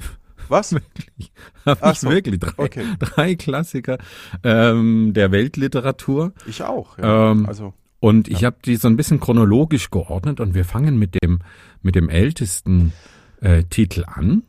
Was? 0.51 0.75
Hab 1.65 1.79
Ach 1.81 1.93
ich 1.93 2.01
so, 2.01 2.11
wirklich 2.11 2.41
drei, 2.41 2.53
okay. 2.57 2.85
drei 2.99 3.35
Klassiker 3.37 3.99
ähm, 4.43 5.13
der 5.15 5.33
Weltliteratur. 5.33 6.33
Ich 6.47 6.63
auch. 6.63 6.99
Ja. 6.99 7.31
Ähm, 7.31 7.47
also, 7.47 7.73
Und 8.01 8.29
ich 8.29 8.45
habe 8.45 8.57
die 8.65 8.77
so 8.77 8.89
ein 8.89 8.97
bisschen 8.97 9.21
chronologisch 9.21 9.91
geordnet 9.91 10.41
und 10.41 10.55
wir 10.55 10.65
fangen 10.65 10.99
mit 10.99 11.23
dem, 11.23 11.41
mit 11.83 11.95
dem 11.95 12.09
ältesten 12.09 12.93
äh, 13.41 13.65
Titel 13.65 14.05
an. 14.07 14.43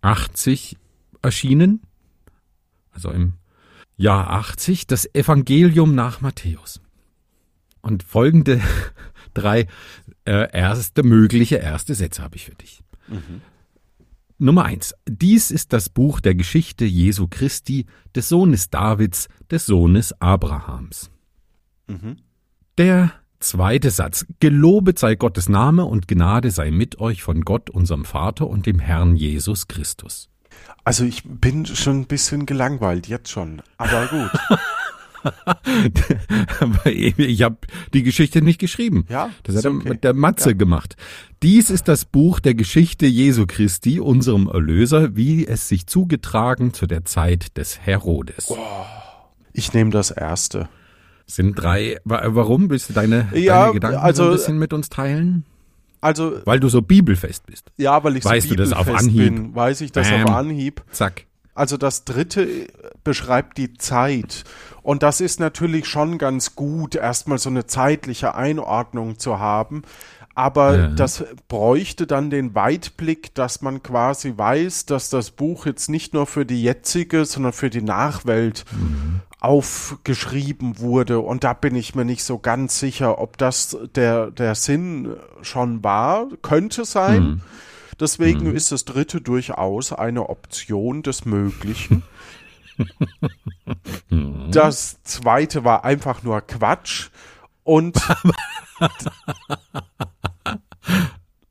80 0.00 0.76
erschienen, 1.22 1.82
also 2.92 3.10
im 3.10 3.32
Jahr 3.96 4.30
80, 4.30 4.86
das 4.86 5.12
Evangelium 5.12 5.94
nach 5.94 6.20
Matthäus. 6.20 6.80
Und 7.80 8.04
folgende 8.04 8.60
drei 9.34 9.66
äh, 10.24 10.52
erste, 10.52 11.02
mögliche 11.02 11.56
erste 11.56 11.94
Sätze 11.94 12.22
habe 12.22 12.36
ich 12.36 12.44
für 12.44 12.54
dich. 12.54 12.82
Nummer 14.38 14.64
eins. 14.64 14.94
Dies 15.06 15.50
ist 15.50 15.72
das 15.72 15.88
Buch 15.88 16.20
der 16.20 16.34
Geschichte 16.34 16.84
Jesu 16.84 17.26
Christi, 17.28 17.86
des 18.14 18.28
Sohnes 18.28 18.70
Davids, 18.70 19.28
des 19.50 19.66
Sohnes 19.66 20.12
Abrahams. 20.20 21.10
Der 22.78 23.12
zweite 23.40 23.90
Satz. 23.90 24.26
Gelobet 24.40 24.98
sei 24.98 25.16
Gottes 25.16 25.48
Name 25.48 25.84
und 25.84 26.06
Gnade 26.06 26.50
sei 26.50 26.70
mit 26.70 27.00
euch 27.00 27.22
von 27.22 27.42
Gott, 27.42 27.70
unserem 27.70 28.04
Vater 28.04 28.46
und 28.46 28.66
dem 28.66 28.78
Herrn 28.78 29.16
Jesus 29.16 29.66
Christus. 29.68 30.28
also 30.84 31.04
ich 31.04 31.22
bin 31.24 31.66
schon 31.66 32.00
ein 32.00 32.06
bisschen 32.06 32.46
gelangweilt, 32.46 33.08
jetzt 33.08 33.30
schon. 33.30 33.62
Aber 33.76 34.06
gut. 34.06 34.30
Ich 36.84 37.42
habe 37.42 37.56
die 37.94 38.02
Geschichte 38.02 38.42
nicht 38.42 38.58
geschrieben. 38.60 39.04
Ja, 39.08 39.30
Das 39.42 39.56
hat 39.56 39.64
der, 39.64 39.72
okay. 39.72 39.98
der 40.02 40.14
Matze 40.14 40.54
gemacht. 40.54 40.96
Dies 41.42 41.70
ist 41.70 41.88
das 41.88 42.04
Buch 42.04 42.40
der 42.40 42.54
Geschichte 42.54 43.06
Jesu 43.06 43.46
Christi, 43.46 44.00
unserem 44.00 44.46
Erlöser, 44.48 45.16
wie 45.16 45.46
es 45.46 45.68
sich 45.68 45.86
zugetragen 45.86 46.72
zu 46.74 46.86
der 46.86 47.04
Zeit 47.04 47.56
des 47.56 47.80
Herodes. 47.80 48.52
Ich 49.52 49.72
nehme 49.72 49.90
das 49.90 50.10
erste. 50.10 50.68
Sind 51.26 51.54
drei. 51.54 51.98
wa- 52.04 52.22
Warum 52.26 52.70
willst 52.70 52.88
du 52.88 52.94
deine, 52.94 53.28
Ja, 53.34 53.62
deine 53.62 53.74
Gedanken 53.74 53.98
also- 53.98 54.24
so 54.24 54.30
ein 54.30 54.36
bisschen 54.36 54.58
mit 54.58 54.72
uns 54.72 54.88
teilen? 54.88 55.44
Also, 56.00 56.40
Weil 56.44 56.60
du 56.60 56.68
so 56.68 56.80
bibelfest 56.80 57.44
bist. 57.46 57.72
ja, 57.76 58.02
weil 58.04 58.16
ich 58.16 58.22
so 58.22 58.30
Weißt 58.30 58.48
du 58.50 58.54
das 58.54 58.72
auf 58.72 58.86
bibelfest 58.86 59.08
Anhieb? 59.08 59.34
bin, 59.34 59.54
weiß 59.54 59.80
ich 59.80 59.90
das 59.90 60.08
Bam. 60.08 60.24
auf 60.26 60.30
Anhieb. 60.30 60.82
Zack. 60.92 61.26
Also 61.58 61.76
das 61.76 62.04
dritte 62.04 62.68
beschreibt 63.04 63.58
die 63.58 63.74
Zeit. 63.74 64.44
Und 64.82 65.02
das 65.02 65.20
ist 65.20 65.40
natürlich 65.40 65.86
schon 65.86 66.16
ganz 66.18 66.54
gut, 66.54 66.94
erstmal 66.94 67.38
so 67.38 67.50
eine 67.50 67.66
zeitliche 67.66 68.34
Einordnung 68.34 69.18
zu 69.18 69.38
haben. 69.38 69.82
Aber 70.34 70.76
Ja. 70.76 70.86
das 70.88 71.24
bräuchte 71.48 72.06
dann 72.06 72.30
den 72.30 72.54
Weitblick, 72.54 73.34
dass 73.34 73.60
man 73.60 73.82
quasi 73.82 74.34
weiß, 74.36 74.86
dass 74.86 75.10
das 75.10 75.32
Buch 75.32 75.66
jetzt 75.66 75.88
nicht 75.90 76.14
nur 76.14 76.26
für 76.26 76.46
die 76.46 76.62
jetzige, 76.62 77.24
sondern 77.24 77.52
für 77.52 77.70
die 77.70 77.82
Nachwelt 77.82 78.64
aufgeschrieben 79.40 80.78
wurde. 80.78 81.20
Und 81.20 81.44
da 81.44 81.52
bin 81.52 81.74
ich 81.74 81.94
mir 81.94 82.04
nicht 82.04 82.22
so 82.24 82.38
ganz 82.38 82.78
sicher, 82.78 83.18
ob 83.18 83.36
das 83.38 83.76
der, 83.94 84.30
der 84.30 84.54
Sinn 84.54 85.16
schon 85.42 85.82
war. 85.84 86.28
Könnte 86.42 86.84
sein. 86.84 87.42
Deswegen 88.00 88.54
ist 88.54 88.70
das 88.72 88.84
dritte 88.84 89.20
durchaus 89.20 89.92
eine 89.92 90.28
Option 90.28 91.02
des 91.02 91.24
Möglichen. 91.24 92.02
das 94.50 95.02
zweite 95.02 95.64
war 95.64 95.84
einfach 95.84 96.22
nur 96.22 96.40
Quatsch. 96.40 97.08
Und 97.64 97.96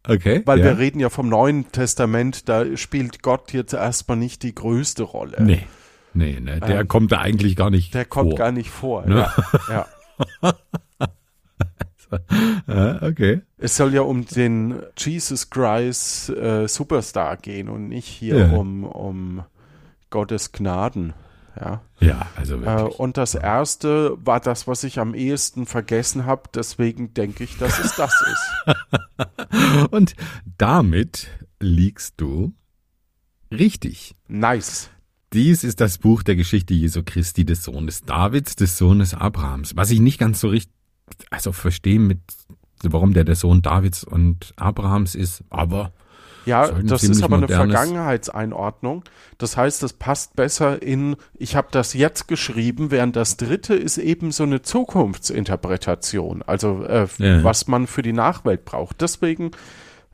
Okay. 0.08 0.42
weil 0.46 0.60
ja. 0.60 0.66
wir 0.66 0.77
reden 0.77 1.01
ja 1.01 1.10
vom 1.10 1.27
Neuen 1.27 1.70
Testament, 1.72 2.48
da 2.48 2.77
spielt 2.77 3.22
Gott 3.22 3.51
jetzt 3.51 3.74
erstmal 3.74 4.18
nicht 4.18 4.42
die 4.42 4.56
größte 4.56 5.04
Rolle. 5.04 5.38
Nee. 5.42 5.68
Nee, 6.13 6.39
ne, 6.39 6.60
der 6.62 6.86
kommt 6.86 7.12
da 7.12 7.20
eigentlich 7.20 7.56
gar 7.56 7.70
nicht 7.70 7.94
Der 7.94 8.06
kommt 8.06 8.32
vor. 8.32 8.38
gar 8.39 8.51
nicht 8.51 8.72
vor. 8.72 9.06
Ne? 9.06 9.30
Ja, 9.70 9.86
ja. 10.42 10.54
Ah, 12.68 13.00
okay. 13.02 13.42
Es 13.58 13.78
soll 13.78 13.94
ja 13.94 14.02
um 14.02 14.26
den 14.26 14.76
Jesus 14.98 15.50
Christ 15.50 16.30
äh, 16.30 16.68
Superstar 16.68 17.38
gehen 17.38 17.70
und 17.70 17.88
nicht 17.90 18.08
hier 18.08 18.38
Ja. 18.38 18.50
um, 18.52 18.84
um 18.84 19.44
Gottes 20.10 20.52
Gnaden. 20.52 21.14
Ja. 21.60 21.82
Ja, 22.00 22.28
also 22.36 22.56
Äh, 22.58 22.62
wirklich. 22.66 23.00
und 23.00 23.18
das 23.18 23.34
erste 23.36 24.18
war 24.24 24.40
das, 24.40 24.68
was 24.68 24.84
ich 24.84 25.00
am 25.00 25.14
ehesten 25.16 25.66
vergessen 25.66 26.26
habe. 26.26 26.44
Deswegen 26.54 27.14
denke 27.14 27.44
ich, 27.44 27.58
dass 27.58 27.80
es 27.80 27.96
das 27.96 28.14
ist. 28.22 28.76
Und 29.92 30.14
damit 30.58 31.28
liegst 31.60 32.16
du 32.18 32.54
richtig. 33.52 34.16
Nice. 34.28 34.90
Dies 35.34 35.64
ist 35.64 35.82
das 35.82 35.98
Buch 35.98 36.24
der 36.24 36.36
Geschichte 36.36 36.74
Jesu 36.74 37.02
Christi, 37.04 37.44
des 37.44 37.64
Sohnes 37.64 38.04
Davids, 38.04 38.56
des 38.56 38.78
Sohnes 38.78 39.14
Abrahams. 39.14 39.76
Was 39.76 39.90
ich 39.92 40.00
nicht 40.00 40.20
ganz 40.20 40.40
so 40.40 40.50
richtig, 40.50 40.72
also 41.30 41.52
verstehe 41.52 42.00
mit, 42.00 42.20
warum 42.84 43.14
der 43.14 43.24
der 43.24 43.36
Sohn 43.36 43.62
Davids 43.62 44.04
und 44.04 44.54
Abrahams 44.56 45.16
ist, 45.16 45.44
aber 45.50 45.92
Ja, 46.46 46.72
das 46.72 47.04
ist 47.04 47.24
aber 47.24 47.38
eine 47.38 47.48
Vergangenheitseinordnung. 47.48 49.04
Das 49.38 49.58
heißt, 49.58 49.84
es 49.84 49.94
passt 49.94 50.36
besser 50.36 50.82
in, 50.82 51.16
ich 51.38 51.56
habe 51.56 51.68
das 51.72 51.94
jetzt 51.94 52.28
geschrieben, 52.28 52.90
während 52.92 53.16
das 53.16 53.36
dritte 53.38 53.76
ist 53.76 53.98
eben 53.98 54.32
so 54.32 54.44
eine 54.44 54.62
Zukunftsinterpretation, 54.62 56.44
also 56.44 56.84
äh, 56.84 57.08
Ja. 57.18 57.44
was 57.44 57.68
man 57.68 57.88
für 57.88 58.02
die 58.02 58.14
Nachwelt 58.14 58.66
braucht. 58.66 59.02
Deswegen 59.02 59.52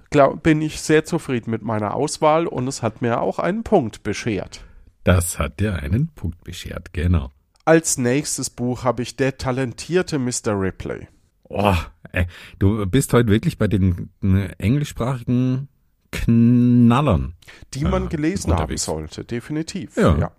glaub, 0.09 0.43
bin 0.43 0.61
ich 0.61 0.81
sehr 0.81 1.05
zufrieden 1.05 1.51
mit 1.51 1.63
meiner 1.63 1.93
Auswahl 1.95 2.47
und 2.47 2.67
es 2.67 2.81
hat 2.81 3.01
mir 3.01 3.21
auch 3.21 3.39
einen 3.39 3.63
Punkt 3.63 4.03
beschert. 4.03 4.61
das 5.03 5.37
hat 5.37 5.59
dir 5.59 5.75
einen 5.75 6.07
Punkt 6.15 6.43
beschert, 6.45 6.93
genau. 6.93 7.29
Als 7.65 7.97
nächstes 7.97 8.49
Buch 8.49 8.83
habe 8.83 9.01
ich 9.03 9.15
Der 9.15 9.37
talentierte 9.37 10.19
Mr. 10.19 10.59
Ripley. 10.59 11.07
Oh, 11.49 11.75
ey, 12.11 12.27
du 12.59 12.85
bist 12.85 13.13
heute 13.13 13.29
wirklich 13.29 13.57
bei 13.57 13.67
den 13.67 14.09
äh, 14.23 14.49
englischsprachigen 14.57 15.69
Knallern. 16.11 17.35
Die 17.73 17.85
man 17.85 18.05
Äh, 18.05 18.09
gelesen 18.09 18.51
haben 18.51 18.59
unterwegs. 18.61 18.83
sollte, 18.85 19.23
definitiv. 19.23 19.95
Ja. 19.97 20.17
ja. 20.17 20.31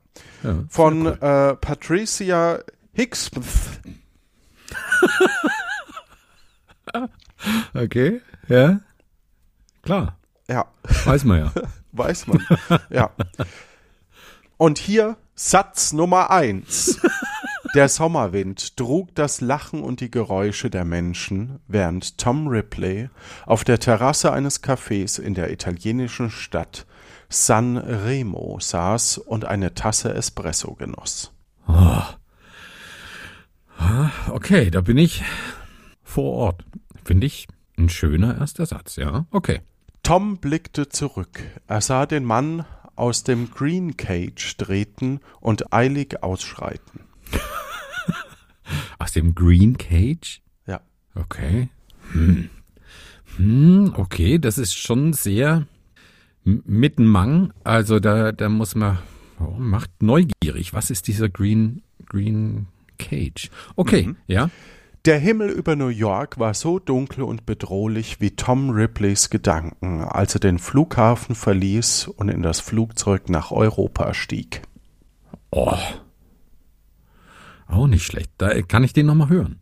Ja, 0.44 0.64
Von 0.68 1.06
cool. 1.06 1.18
äh, 1.20 1.54
Patricia 1.56 2.60
Hicks. 2.92 3.30
Okay, 7.74 8.20
ja. 8.48 8.80
Klar, 9.82 10.16
Ja, 10.48 10.66
weiß 11.04 11.24
man 11.24 11.38
ja. 11.40 11.52
weiß 11.92 12.26
man. 12.26 12.46
ja. 12.90 13.10
Und 14.56 14.78
hier 14.78 15.16
Satz 15.34 15.92
Nummer 15.92 16.30
eins. 16.30 17.00
Der 17.74 17.88
Sommerwind 17.88 18.76
trug 18.76 19.12
das 19.16 19.40
Lachen 19.40 19.82
und 19.82 20.00
die 20.00 20.10
Geräusche 20.10 20.70
der 20.70 20.84
Menschen, 20.84 21.58
während 21.66 22.18
Tom 22.18 22.46
Ripley 22.46 23.10
auf 23.46 23.64
der 23.64 23.80
Terrasse 23.80 24.32
eines 24.32 24.62
Cafés 24.62 25.20
in 25.20 25.34
der 25.34 25.50
italienischen 25.50 26.30
Stadt 26.30 26.86
San 27.28 27.76
Remo 27.76 28.58
saß 28.60 29.18
und 29.18 29.44
eine 29.44 29.74
Tasse 29.74 30.14
Espresso 30.14 30.74
genoss. 30.74 31.32
Okay, 34.30 34.70
da 34.70 34.80
bin 34.80 34.98
ich 34.98 35.24
vor 36.02 36.32
Ort. 36.32 36.64
Finde 37.04 37.26
ich 37.26 37.48
ein 37.76 37.88
schöner 37.88 38.38
erster 38.38 38.66
Satz, 38.66 38.96
ja. 38.96 39.26
Okay. 39.32 39.62
Tom 40.04 40.38
blickte 40.38 40.88
zurück. 40.88 41.42
Er 41.66 41.80
sah 41.80 42.06
den 42.06 42.24
Mann 42.24 42.64
aus 42.96 43.24
dem 43.24 43.50
Green 43.50 43.96
Cage 43.96 44.56
treten 44.56 45.20
und 45.40 45.72
eilig 45.72 46.22
ausschreiten. 46.22 47.00
Aus 48.98 49.12
dem 49.12 49.34
Green 49.34 49.76
Cage? 49.76 50.40
Ja. 50.66 50.80
Okay. 51.14 51.68
Hm. 52.12 52.48
Hm, 53.36 53.92
okay, 53.96 54.38
das 54.38 54.58
ist 54.58 54.74
schon 54.74 55.12
sehr 55.12 55.66
mit 56.44 56.98
Mang. 56.98 57.52
Also 57.64 57.98
da, 58.00 58.32
da 58.32 58.48
muss 58.48 58.74
man, 58.74 58.98
oh, 59.40 59.54
macht 59.58 59.90
neugierig. 60.02 60.72
Was 60.72 60.90
ist 60.90 61.08
dieser 61.08 61.28
Green, 61.28 61.82
Green 62.06 62.66
Cage? 62.98 63.50
Okay, 63.76 64.14
ja. 64.26 64.50
Der 65.04 65.18
Himmel 65.18 65.50
über 65.50 65.76
New 65.76 65.88
York 65.88 66.38
war 66.38 66.54
so 66.54 66.78
dunkel 66.78 67.24
und 67.24 67.44
bedrohlich 67.44 68.22
wie 68.22 68.30
Tom 68.36 68.70
Ripleys 68.70 69.28
Gedanken, 69.28 70.00
als 70.00 70.32
er 70.34 70.40
den 70.40 70.58
Flughafen 70.58 71.34
verließ 71.34 72.08
und 72.08 72.30
in 72.30 72.40
das 72.40 72.60
Flugzeug 72.60 73.28
nach 73.28 73.50
Europa 73.50 74.14
stieg. 74.14 74.62
Oh. 75.50 75.76
Auch 77.66 77.86
nicht 77.86 78.06
schlecht. 78.06 78.30
Da 78.38 78.62
kann 78.62 78.82
ich 78.82 78.94
den 78.94 79.04
nochmal 79.04 79.28
hören. 79.28 79.60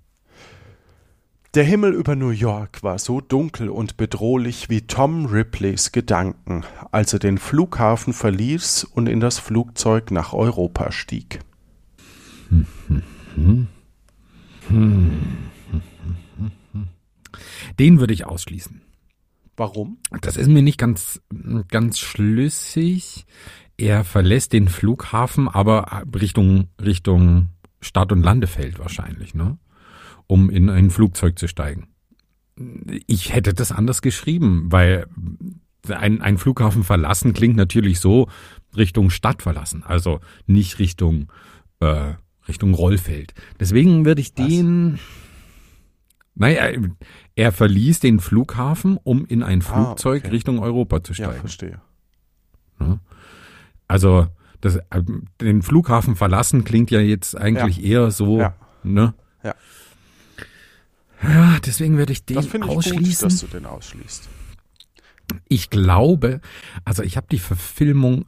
Der 1.54 1.64
Himmel 1.64 1.92
über 1.92 2.14
New 2.14 2.30
York 2.30 2.84
war 2.84 3.00
so 3.00 3.20
dunkel 3.20 3.68
und 3.68 3.96
bedrohlich 3.96 4.70
wie 4.70 4.82
Tom 4.82 5.26
Ripleys 5.26 5.90
Gedanken, 5.90 6.62
als 6.92 7.14
er 7.14 7.18
den 7.18 7.38
Flughafen 7.38 8.12
verließ 8.12 8.84
und 8.84 9.08
in 9.08 9.18
das 9.18 9.40
Flugzeug 9.40 10.12
nach 10.12 10.34
Europa 10.34 10.92
stieg. 10.92 11.40
Den 17.78 18.00
würde 18.00 18.14
ich 18.14 18.26
ausschließen. 18.26 18.82
Warum? 19.56 19.98
Das 20.20 20.36
ist 20.36 20.48
mir 20.48 20.62
nicht 20.62 20.78
ganz, 20.78 21.20
ganz 21.68 21.98
schlüssig. 21.98 23.26
Er 23.76 24.04
verlässt 24.04 24.52
den 24.52 24.68
Flughafen, 24.68 25.48
aber 25.48 26.04
Richtung, 26.14 26.68
Richtung 26.82 27.48
Start- 27.80 28.12
und 28.12 28.22
Landefeld 28.22 28.78
wahrscheinlich, 28.78 29.34
ne? 29.34 29.58
Um 30.26 30.50
in 30.50 30.70
ein 30.70 30.90
Flugzeug 30.90 31.38
zu 31.38 31.48
steigen. 31.48 31.88
Ich 33.06 33.32
hätte 33.32 33.54
das 33.54 33.72
anders 33.72 34.02
geschrieben, 34.02 34.70
weil 34.70 35.06
ein, 35.88 36.22
ein 36.22 36.38
Flughafen 36.38 36.84
verlassen 36.84 37.32
klingt 37.32 37.56
natürlich 37.56 37.98
so 37.98 38.28
Richtung 38.76 39.10
Stadt 39.10 39.42
verlassen, 39.42 39.82
also 39.82 40.20
nicht 40.46 40.78
Richtung, 40.78 41.30
äh, 41.80 42.14
Richtung 42.48 42.74
Rollfeld. 42.74 43.34
Deswegen 43.60 44.04
würde 44.04 44.20
ich 44.20 44.32
Was? 44.36 44.46
den, 44.48 44.98
naja, 46.34 46.68
er 47.36 47.52
verließ 47.52 48.00
den 48.00 48.20
Flughafen, 48.20 48.98
um 49.02 49.24
in 49.26 49.42
ein 49.42 49.60
Ah, 49.60 49.64
Flugzeug 49.64 50.22
okay. 50.24 50.32
Richtung 50.32 50.58
Europa 50.58 51.02
zu 51.04 51.12
Ja, 51.12 51.26
steigen. 51.26 51.40
verstehe. 51.40 51.80
Also 53.88 54.26
das, 54.60 54.76
äh, 54.76 55.02
den 55.40 55.62
Flughafen 55.62 56.16
verlassen 56.16 56.64
klingt 56.64 56.90
ja 56.90 57.00
jetzt 57.00 57.36
eigentlich 57.36 57.82
eher 57.84 58.10
so, 58.10 58.40
Ja. 58.40 58.54
ne? 58.82 59.14
Ja. 59.44 59.54
Ja, 61.22 61.58
deswegen 61.64 61.98
werde 61.98 62.12
ich 62.12 62.24
den 62.24 62.36
Das 62.36 62.46
finde 62.46 62.66
ich 62.68 62.74
gut, 62.74 62.78
ausschließen. 62.86 63.28
dass 63.28 63.40
du 63.40 63.46
den 63.46 63.66
ausschließt. 63.66 64.28
ich 65.48 65.70
glaube, 65.70 66.40
also 66.84 67.02
ich 67.02 67.16
habe 67.16 67.26
die 67.30 67.38
Verfilmung, 67.38 68.24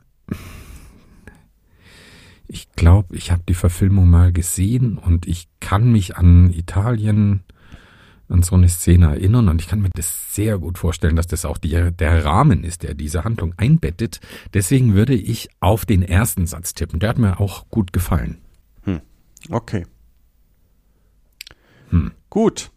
ich 2.54 2.70
glaube, 2.76 3.16
ich 3.16 3.32
habe 3.32 3.42
die 3.48 3.54
Verfilmung 3.54 4.08
mal 4.08 4.32
gesehen 4.32 4.96
und 4.96 5.26
ich 5.26 5.48
kann 5.58 5.90
mich 5.90 6.16
an 6.16 6.50
Italien 6.50 7.42
an 8.28 8.42
so 8.42 8.54
eine 8.54 8.68
Szene 8.68 9.06
erinnern 9.08 9.48
und 9.48 9.60
ich 9.60 9.66
kann 9.66 9.80
mir 9.82 9.90
das 9.92 10.32
sehr 10.34 10.58
gut 10.58 10.78
vorstellen, 10.78 11.16
dass 11.16 11.26
das 11.26 11.44
auch 11.44 11.58
die, 11.58 11.90
der 11.92 12.24
Rahmen 12.24 12.62
ist, 12.62 12.84
der 12.84 12.94
diese 12.94 13.24
Handlung 13.24 13.54
einbettet. 13.56 14.20
Deswegen 14.54 14.94
würde 14.94 15.14
ich 15.14 15.48
auf 15.58 15.84
den 15.84 16.02
ersten 16.02 16.46
Satz 16.46 16.74
tippen. 16.74 17.00
Der 17.00 17.08
hat 17.10 17.18
mir 17.18 17.40
auch 17.40 17.68
gut 17.70 17.92
gefallen. 17.92 18.38
Okay. 19.50 19.84
Hm. 21.90 22.12
Gut. 22.30 22.70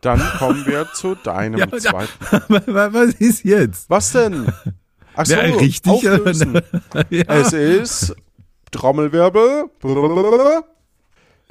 Dann 0.00 0.18
kommen 0.38 0.66
wir 0.66 0.88
zu 0.92 1.14
deinem 1.14 1.58
Ja, 1.60 1.68
zweiten. 1.68 2.10
Was 2.66 3.14
ist 3.14 3.44
jetzt? 3.44 3.88
Was 3.90 4.12
denn? 4.12 4.50
Ach 5.14 5.26
so, 5.26 5.34
Ja, 5.34 5.40
richtig. 5.40 5.90
auflösen. 5.92 6.54
ja. 7.10 7.24
Es 7.28 7.52
ist 7.52 8.16
Trommelwirbel. 8.74 9.70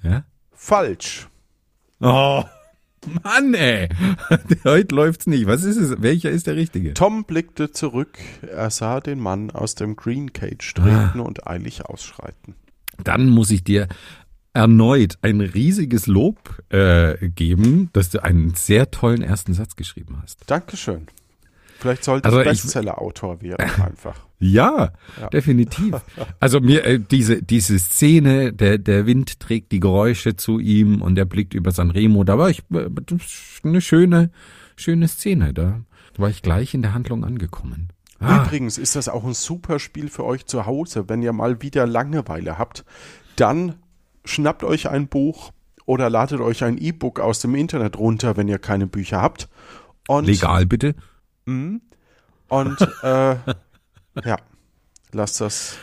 ja? 0.04 0.24
Falsch. 0.52 1.28
Oh, 2.00 2.44
Mann, 3.24 3.54
ey. 3.54 3.90
Heute 4.64 4.96
läuft's 4.96 5.28
nicht. 5.28 5.46
Was 5.48 5.64
ist 5.64 5.78
es? 5.78 6.02
Welcher 6.02 6.32
ist 6.32 6.48
der 6.48 6.56
richtige? 6.56 6.94
Tom 6.94 7.24
blickte 7.24 7.72
zurück. 7.72 8.18
Er 8.42 8.70
sah 8.70 9.00
den 9.00 9.20
Mann 9.20 9.52
aus 9.52 9.76
dem 9.76 9.96
Green 9.96 10.34
Cage 10.34 10.74
treten 10.74 11.20
und 11.20 11.48
eilig 11.48 11.86
ausschreiten. 11.86 12.56
Dann 13.04 13.30
muss 13.30 13.52
ich 13.52 13.64
dir 13.64 13.88
erneut 14.54 15.18
ein 15.22 15.42
riesiges 15.42 16.06
Lob 16.08 16.62
äh, 16.70 17.30
geben, 17.30 17.90
dass 17.94 18.10
du 18.10 18.24
einen 18.24 18.54
sehr 18.54 18.92
tollen 18.92 19.24
ersten 19.24 19.54
Satz 19.54 19.76
geschrieben 19.76 20.20
hast. 20.22 20.42
Dankeschön. 20.48 21.08
Vielleicht 21.84 22.04
solltest 22.06 22.34
Also 22.34 22.50
Bestseller-Autor 22.50 23.41
werden 23.41 23.69
einfach. 23.84 24.15
Ja, 24.39 24.93
Ja. 25.22 25.28
definitiv. 25.32 25.96
Also 26.39 26.60
mir 26.62 26.86
äh, 26.86 27.00
diese 27.00 27.43
diese 27.43 27.78
Szene, 27.78 28.54
der 28.54 28.78
der 28.78 29.06
Wind 29.06 29.39
trägt 29.39 29.72
die 29.74 29.80
Geräusche 29.80 30.36
zu 30.36 30.60
ihm 30.60 31.02
und 31.02 31.17
er 31.17 31.26
blickt 31.26 31.54
über 31.54 31.72
Sanremo. 31.72 32.24
Da 32.24 32.38
war 32.38 32.50
ich 32.50 32.63
äh, 32.74 32.89
eine 33.63 33.82
schöne 33.82 34.32
schöne 34.78 35.08
Szene. 35.10 35.54
Da 35.54 35.82
war 36.17 36.30
ich 36.30 36.41
gleich 36.41 36.74
in 36.74 36.82
der 36.82 36.93
Handlung 36.93 37.24
angekommen. 37.26 37.89
Ah, 38.19 38.43
Übrigens 38.46 38.78
ist 38.78 38.96
das 38.96 39.10
auch 39.10 39.26
ein 39.26 39.34
super 39.34 39.80
Spiel 39.80 40.08
für 40.10 40.24
euch 40.24 40.46
zu 40.46 40.65
Hause, 40.65 41.10
wenn 41.10 41.22
ihr 41.22 41.34
mal 41.34 41.62
wieder 41.62 41.86
Langeweile 41.86 42.58
habt. 42.58 42.86
Dann 43.36 43.76
schnappt 44.24 44.63
euch 44.63 44.89
ein 44.89 45.08
Buch 45.08 45.52
oder 45.86 46.10
ladet 46.10 46.39
euch 46.39 46.63
ein 46.63 46.78
E-Book 46.78 47.19
aus 47.19 47.39
dem 47.39 47.56
Internet 47.56 47.98
runter, 47.98 48.38
wenn 48.38 48.48
ihr 48.48 48.60
keine 48.60 48.88
Bücher 48.88 49.22
habt. 49.22 49.50
Und, 50.08 50.26
legal 50.26 50.65
bitte. 50.65 50.96
Mhm. 51.46 51.82
Und 52.48 52.82
äh, 53.02 53.36
ja, 54.26 54.38
lasst 55.12 55.42
das. 55.42 55.78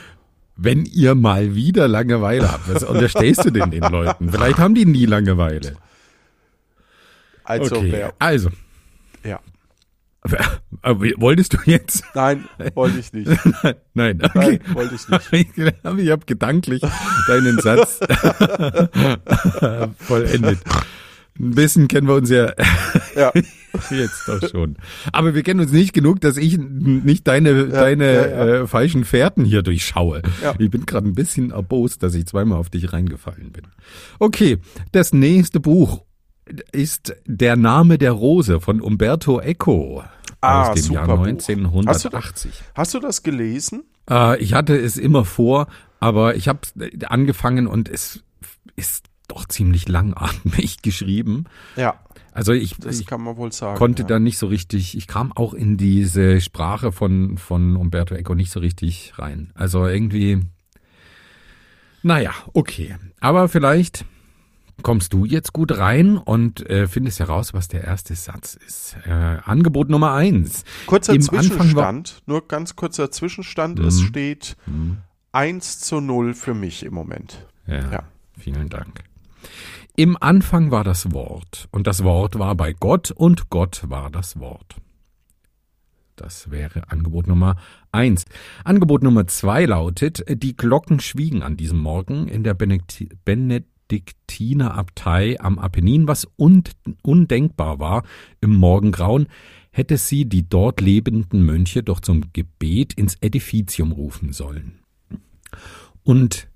Wenn 0.57 0.85
ihr 0.85 1.14
mal 1.14 1.55
wieder 1.55 1.88
Langeweile 1.88 2.53
habt, 2.53 2.73
was 2.73 2.83
unterstellst 2.83 3.44
du 3.46 3.51
denn 3.51 3.70
den 3.70 3.83
Leuten? 3.83 4.31
Vielleicht 4.31 4.59
haben 4.59 4.75
die 4.75 4.85
nie 4.85 5.07
Langeweile. 5.07 5.77
Also 7.44 7.77
okay, 7.77 7.92
wer. 7.92 8.14
also. 8.18 8.51
Ja. 9.25 9.40
Aber 10.83 11.01
wolltest 11.16 11.55
du 11.55 11.59
jetzt? 11.64 12.05
Nein, 12.14 12.44
wollte 12.75 12.99
ich 12.99 13.12
nicht. 13.12 13.31
Nein, 13.94 14.20
okay. 14.23 14.31
Nein, 14.35 14.75
wollte 14.75 14.94
ich 14.94 15.09
nicht. 15.09 15.33
Ich 15.33 16.11
habe 16.11 16.27
gedanklich 16.27 16.83
deinen 17.27 17.59
Satz 17.59 18.01
vollendet. 19.99 20.59
Ein 21.38 21.51
bisschen 21.55 21.88
kennen 21.88 22.07
wir 22.07 22.14
uns 22.16 22.29
ja 22.29 22.53
Ja, 23.16 23.33
jetzt 23.90 24.28
doch 24.28 24.48
schon. 24.48 24.76
Aber 25.12 25.35
wir 25.35 25.42
kennen 25.42 25.61
uns 25.61 25.72
nicht 25.72 25.92
genug, 25.92 26.20
dass 26.20 26.37
ich 26.37 26.59
nicht 26.59 27.26
deine, 27.28 27.68
deine 27.68 28.04
ja, 28.14 28.28
ja. 28.28 28.46
Äh, 28.62 28.66
falschen 28.66 29.04
Fährten 29.04 29.44
hier 29.44 29.62
durchschaue. 29.62 30.22
Ja. 30.42 30.54
Ich 30.59 30.70
bin 30.70 30.87
gerade 30.87 31.06
ein 31.09 31.14
bisschen 31.14 31.50
erbost, 31.50 32.02
dass 32.02 32.14
ich 32.14 32.26
zweimal 32.26 32.59
auf 32.59 32.70
dich 32.70 32.92
reingefallen 32.92 33.52
bin. 33.52 33.64
Okay, 34.18 34.59
das 34.92 35.12
nächste 35.12 35.61
Buch 35.61 36.02
ist 36.72 37.14
Der 37.26 37.56
Name 37.56 37.96
der 37.98 38.12
Rose 38.12 38.61
von 38.61 38.80
Umberto 38.80 39.40
Eco 39.40 40.02
Ah, 40.40 40.70
aus 40.70 40.83
dem 40.83 40.94
Jahr 40.94 41.06
Buch. 41.06 41.26
1980. 41.26 42.50
hast 42.74 42.94
du 42.94 42.98
das 42.98 43.22
gelesen? 43.22 43.85
Äh, 44.09 44.38
ich 44.42 44.54
hatte 44.54 44.76
es 44.76 44.96
immer 44.96 45.24
vor, 45.24 45.66
aber 46.00 46.35
ich 46.35 46.48
habe 46.48 46.61
angefangen 47.06 47.66
und 47.66 47.88
es 47.88 48.22
ist 48.74 49.04
doch 49.28 49.46
ziemlich 49.46 49.87
langatmig 49.88 50.78
geschrieben. 50.83 51.44
Ja, 51.76 52.00
Also 52.32 52.52
ich, 52.52 52.76
das 52.76 53.00
ich 53.00 53.06
kann 53.06 53.22
man 53.22 53.36
wohl 53.36 53.52
sagen. 53.52 53.76
konnte 53.76 54.02
ja. 54.02 54.08
da 54.08 54.18
nicht 54.18 54.38
so 54.38 54.46
richtig, 54.46 54.96
ich 54.96 55.06
kam 55.06 55.32
auch 55.32 55.52
in 55.54 55.76
diese 55.76 56.40
Sprache 56.40 56.92
von, 56.92 57.38
von 57.38 57.76
Umberto 57.76 58.14
Eco 58.14 58.34
nicht 58.34 58.50
so 58.52 58.60
richtig 58.60 59.14
rein. 59.18 59.50
Also 59.54 59.86
irgendwie, 59.86 60.40
naja, 62.02 62.32
okay. 62.54 62.96
Aber 63.20 63.48
vielleicht 63.48 64.04
kommst 64.82 65.12
du 65.12 65.24
jetzt 65.26 65.52
gut 65.52 65.76
rein 65.76 66.16
und 66.16 66.68
äh, 66.70 66.86
findest 66.88 67.20
heraus, 67.20 67.52
was 67.52 67.68
der 67.68 67.84
erste 67.84 68.14
Satz 68.14 68.56
ist. 68.66 68.96
Äh, 69.04 69.10
Angebot 69.10 69.90
Nummer 69.90 70.14
eins. 70.14 70.64
Kurzer 70.86 71.12
Im 71.12 71.20
Zwischenstand, 71.20 72.22
nur 72.26 72.46
ganz 72.48 72.76
kurzer 72.76 73.10
Zwischenstand. 73.10 73.78
Es 73.80 74.00
Mhm. 74.00 74.06
steht 74.06 74.56
1 75.32 75.80
zu 75.80 76.00
0 76.00 76.32
für 76.34 76.54
mich 76.54 76.84
im 76.84 76.94
Moment. 76.94 77.46
Ja. 77.66 77.90
Ja. 77.90 78.02
Vielen 78.38 78.70
Dank. 78.70 79.04
Im 79.96 80.16
Anfang 80.20 80.70
war 80.70 80.85
das 80.85 81.12
Wort, 81.12 81.68
und 81.72 81.87
das 81.87 82.05
Wort 82.05 82.38
war 82.38 82.55
bei 82.55 82.72
Gott, 82.72 83.11
und 83.11 83.50
Gott 83.50 83.83
war 83.88 84.11
das 84.11 84.40
Wort. 84.40 84.76
Das 86.16 86.50
wäre 86.50 86.90
Angebot 86.90 87.26
Nummer 87.26 87.57
eins. 87.92 88.24
Angebot 88.62 89.03
Nummer 89.03 89.26
zwei 89.26 89.64
lautet, 89.64 90.22
die 90.29 90.55
Glocken 90.55 91.00
schwiegen 91.00 91.42
an 91.42 91.57
diesem 91.57 91.79
Morgen 91.79 92.29
in 92.29 92.44
der 92.44 92.53
Benediktinerabtei 92.53 95.40
am 95.40 95.59
Apennin, 95.59 96.07
was 96.07 96.29
undenkbar 96.37 97.79
war 97.79 98.03
im 98.42 98.55
Morgengrauen, 98.55 99.29
hätte 99.70 99.96
sie 99.96 100.26
die 100.26 100.46
dort 100.46 100.83
lebenden 100.83 101.46
Mönche 101.46 101.83
doch 101.83 102.00
zum 102.00 102.35
Gebet 102.35 102.92
ins 102.92 103.16
Edificium 103.22 103.92
rufen 103.92 104.35
sollen. 104.35 104.81
Und 106.03 106.49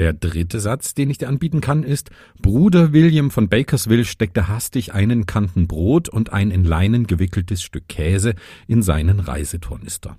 der 0.00 0.14
dritte 0.14 0.60
Satz, 0.60 0.94
den 0.94 1.10
ich 1.10 1.18
dir 1.18 1.28
anbieten 1.28 1.60
kann, 1.60 1.82
ist, 1.82 2.10
Bruder 2.40 2.94
William 2.94 3.30
von 3.30 3.50
Bakersville 3.50 4.06
steckte 4.06 4.48
hastig 4.48 4.94
einen 4.94 5.26
Kanten 5.26 5.68
Brot 5.68 6.08
und 6.08 6.32
ein 6.32 6.50
in 6.50 6.64
Leinen 6.64 7.06
gewickeltes 7.06 7.62
Stück 7.62 7.86
Käse 7.86 8.34
in 8.66 8.82
seinen 8.82 9.20
Reisetornister. 9.20 10.16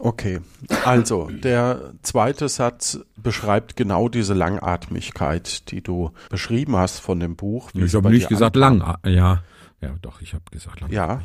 Okay, 0.00 0.40
also 0.86 1.28
der 1.30 1.92
zweite 2.00 2.48
Satz 2.48 3.00
beschreibt 3.22 3.76
genau 3.76 4.08
diese 4.08 4.32
Langatmigkeit, 4.32 5.70
die 5.70 5.82
du 5.82 6.12
beschrieben 6.30 6.76
hast 6.76 6.98
von 7.00 7.20
dem 7.20 7.36
Buch. 7.36 7.70
Ich 7.74 7.94
habe 7.94 8.08
nicht 8.08 8.30
gesagt 8.30 8.56
lang, 8.56 8.80
ja, 9.04 9.42
ja, 9.82 9.94
doch, 10.00 10.22
ich 10.22 10.32
habe 10.32 10.44
gesagt 10.50 10.80
lang. 10.80 10.90
Ja, 10.90 11.20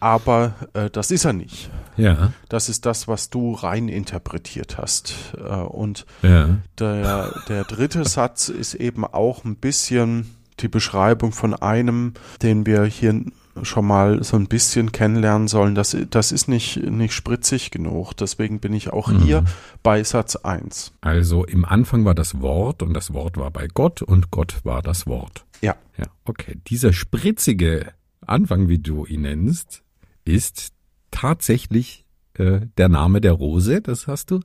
aber 0.00 0.54
äh, 0.74 0.90
das 0.90 1.10
ist 1.10 1.24
er 1.24 1.32
nicht. 1.32 1.70
Ja. 1.96 2.32
Das 2.48 2.68
ist 2.68 2.86
das, 2.86 3.08
was 3.08 3.30
du 3.30 3.52
rein 3.52 3.88
interpretiert 3.88 4.78
hast. 4.78 5.34
Äh, 5.36 5.54
und 5.54 6.06
ja. 6.22 6.58
der, 6.78 7.34
der 7.48 7.64
dritte 7.64 8.04
Satz 8.04 8.48
ist 8.48 8.74
eben 8.74 9.04
auch 9.04 9.44
ein 9.44 9.56
bisschen 9.56 10.34
die 10.60 10.68
Beschreibung 10.68 11.32
von 11.32 11.54
einem, 11.54 12.14
den 12.42 12.66
wir 12.66 12.84
hier 12.84 13.24
schon 13.62 13.86
mal 13.86 14.22
so 14.22 14.36
ein 14.36 14.46
bisschen 14.46 14.92
kennenlernen 14.92 15.48
sollen. 15.48 15.74
Das, 15.74 15.96
das 16.10 16.32
ist 16.32 16.48
nicht, 16.48 16.76
nicht 16.76 17.12
spritzig 17.12 17.70
genug. 17.70 18.14
Deswegen 18.14 18.60
bin 18.60 18.72
ich 18.72 18.92
auch 18.92 19.08
mhm. 19.08 19.20
hier 19.20 19.44
bei 19.82 20.02
Satz 20.02 20.36
1. 20.36 20.92
Also 21.00 21.44
im 21.44 21.64
Anfang 21.64 22.04
war 22.04 22.14
das 22.14 22.40
Wort 22.40 22.82
und 22.82 22.94
das 22.94 23.12
Wort 23.12 23.36
war 23.36 23.50
bei 23.50 23.66
Gott 23.66 24.02
und 24.02 24.30
Gott 24.30 24.60
war 24.64 24.82
das 24.82 25.06
Wort. 25.06 25.44
Ja. 25.60 25.76
Ja, 25.98 26.06
okay. 26.24 26.58
Dieser 26.68 26.92
spritzige 26.92 27.92
Anfang, 28.26 28.68
wie 28.68 28.78
du 28.78 29.04
ihn 29.04 29.22
nennst, 29.22 29.82
ist 30.30 30.72
tatsächlich 31.10 32.06
äh, 32.34 32.60
der 32.78 32.88
Name 32.88 33.20
der 33.20 33.32
Rose. 33.32 33.80
Das 33.80 34.06
hast 34.06 34.30
du 34.30 34.40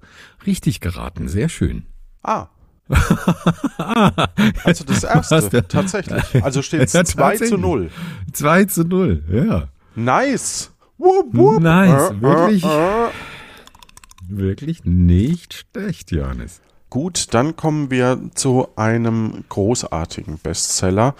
richtig 0.45 0.79
geraten. 0.79 1.27
Sehr 1.27 1.49
schön. 1.49 1.85
Ah. 2.23 2.47
also 4.63 4.83
das 4.83 5.03
erste, 5.03 5.67
tatsächlich. 5.67 6.43
Also 6.43 6.61
steht 6.61 6.81
es 6.81 6.91
2 6.91 7.37
zu 7.37 7.57
0. 7.57 7.89
2 8.31 8.65
zu 8.65 8.83
0, 8.83 9.23
ja. 9.31 9.69
Nice. 9.95 10.71
Wupp, 10.97 11.27
wupp. 11.33 11.61
Nice, 11.61 12.11
äh, 12.11 12.21
wirklich. 12.21 12.63
Äh, 12.63 13.05
äh. 13.07 13.09
Wirklich 14.27 14.85
nicht 14.85 15.65
schlecht, 15.71 16.11
Johannes. 16.11 16.61
Gut, 16.89 17.33
dann 17.33 17.55
kommen 17.55 17.91
wir 17.91 18.29
zu 18.35 18.67
einem 18.75 19.43
großartigen 19.49 20.37
Bestseller, 20.37 21.15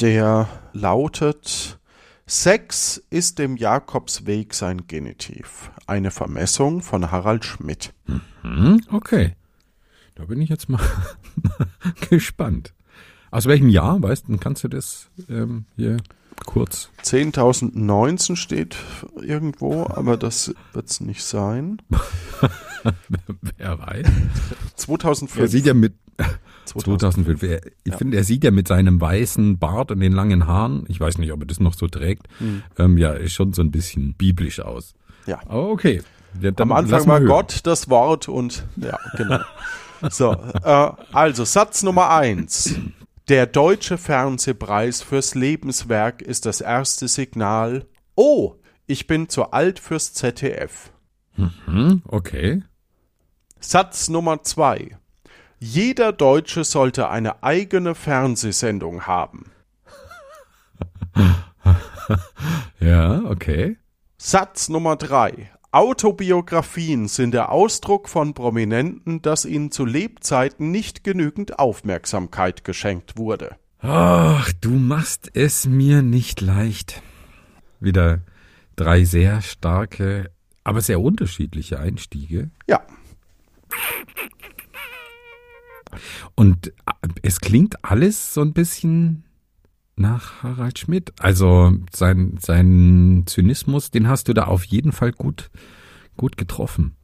der 0.00 0.48
lautet 0.72 1.78
Sex 2.34 2.96
ist 3.10 3.38
dem 3.38 3.58
Jakobsweg 3.58 4.54
sein 4.54 4.86
Genitiv. 4.86 5.70
Eine 5.86 6.10
Vermessung 6.10 6.80
von 6.80 7.10
Harald 7.10 7.44
Schmidt. 7.44 7.92
Mhm, 8.42 8.80
okay. 8.90 9.36
Da 10.14 10.24
bin 10.24 10.40
ich 10.40 10.48
jetzt 10.48 10.70
mal 10.70 10.80
gespannt. 12.08 12.72
Aus 13.30 13.44
welchem 13.44 13.68
Jahr, 13.68 14.02
weißt 14.02 14.28
du, 14.28 14.38
kannst 14.38 14.64
du 14.64 14.68
das 14.68 15.10
ähm, 15.28 15.66
hier 15.76 15.98
kurz? 16.46 16.88
10.019 17.04 18.36
steht 18.36 18.76
irgendwo, 19.20 19.86
aber 19.86 20.16
das 20.16 20.54
wird 20.72 20.88
es 20.88 21.02
nicht 21.02 21.24
sein. 21.24 21.82
Wer 23.58 23.78
weiß. 23.78 24.06
2005. 24.76 25.38
Er 25.38 25.48
sieht 25.48 25.66
ja 25.66 25.74
mit 25.74 25.92
2005. 26.64 27.42
Er, 27.42 27.60
ich 27.84 27.92
ja. 27.92 27.96
finde, 27.96 28.16
er 28.16 28.24
sieht 28.24 28.44
ja 28.44 28.50
mit 28.50 28.68
seinem 28.68 29.00
weißen 29.00 29.58
Bart 29.58 29.90
und 29.90 30.00
den 30.00 30.12
langen 30.12 30.46
Haaren, 30.46 30.84
ich 30.88 31.00
weiß 31.00 31.18
nicht, 31.18 31.32
ob 31.32 31.40
er 31.40 31.46
das 31.46 31.60
noch 31.60 31.74
so 31.74 31.88
trägt, 31.88 32.28
mhm. 32.40 32.62
ähm, 32.78 32.98
ja, 32.98 33.12
ist 33.12 33.32
schon 33.32 33.52
so 33.52 33.62
ein 33.62 33.70
bisschen 33.70 34.14
biblisch 34.14 34.60
aus. 34.60 34.94
Ja. 35.26 35.40
Aber 35.46 35.68
okay. 35.68 36.02
Ja, 36.40 36.50
Am 36.56 36.72
Anfang 36.72 37.06
war 37.06 37.20
hören. 37.20 37.28
Gott 37.28 37.60
das 37.64 37.90
Wort 37.90 38.28
und 38.28 38.64
ja, 38.76 38.98
genau. 39.16 39.40
so, 40.10 40.32
äh, 40.32 40.90
also 41.12 41.44
Satz 41.44 41.82
Nummer 41.82 42.10
eins. 42.10 42.74
Der 43.28 43.46
deutsche 43.46 43.98
Fernsehpreis 43.98 45.02
fürs 45.02 45.34
Lebenswerk 45.34 46.22
ist 46.22 46.46
das 46.46 46.60
erste 46.60 47.06
Signal. 47.06 47.86
Oh, 48.14 48.56
ich 48.86 49.06
bin 49.06 49.28
zu 49.28 49.52
alt 49.52 49.78
fürs 49.78 50.12
ZDF. 50.12 50.90
Mhm, 51.36 52.02
okay. 52.08 52.62
Satz 53.60 54.08
Nummer 54.08 54.42
zwei. 54.42 54.98
Jeder 55.64 56.12
Deutsche 56.12 56.64
sollte 56.64 57.08
eine 57.08 57.44
eigene 57.44 57.94
Fernsehsendung 57.94 59.06
haben. 59.06 59.52
ja, 62.80 63.22
okay. 63.26 63.76
Satz 64.18 64.68
Nummer 64.68 64.96
drei. 64.96 65.52
Autobiografien 65.70 67.06
sind 67.06 67.30
der 67.30 67.52
Ausdruck 67.52 68.08
von 68.08 68.34
Prominenten, 68.34 69.22
dass 69.22 69.44
ihnen 69.44 69.70
zu 69.70 69.84
Lebzeiten 69.84 70.72
nicht 70.72 71.04
genügend 71.04 71.60
Aufmerksamkeit 71.60 72.64
geschenkt 72.64 73.16
wurde. 73.16 73.54
Ach, 73.78 74.50
du 74.60 74.70
machst 74.70 75.30
es 75.34 75.64
mir 75.64 76.02
nicht 76.02 76.40
leicht. 76.40 77.02
Wieder 77.78 78.22
drei 78.74 79.04
sehr 79.04 79.40
starke, 79.42 80.32
aber 80.64 80.80
sehr 80.80 81.00
unterschiedliche 81.00 81.78
Einstiege. 81.78 82.50
Ja. 82.66 82.80
Und 86.34 86.68
äh, 86.68 87.08
es 87.22 87.40
klingt 87.40 87.84
alles 87.84 88.34
so 88.34 88.40
ein 88.42 88.52
bisschen 88.52 89.24
nach 89.96 90.42
Harald 90.42 90.78
Schmidt. 90.78 91.12
Also 91.18 91.72
sein, 91.92 92.38
sein 92.40 93.24
Zynismus, 93.26 93.90
den 93.90 94.08
hast 94.08 94.28
du 94.28 94.34
da 94.34 94.44
auf 94.44 94.64
jeden 94.64 94.92
Fall 94.92 95.12
gut, 95.12 95.50
gut 96.16 96.36
getroffen. 96.36 96.96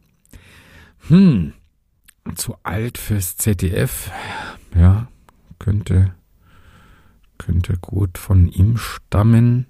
Hm, 1.09 1.53
zu 2.35 2.57
alt 2.63 2.99
fürs 2.99 3.37
ZDF. 3.37 4.11
Ja, 4.75 5.09
könnte, 5.59 6.15
könnte 7.39 7.77
gut 7.81 8.19
von 8.19 8.49
ihm 8.49 8.77
stammen. 8.77 9.67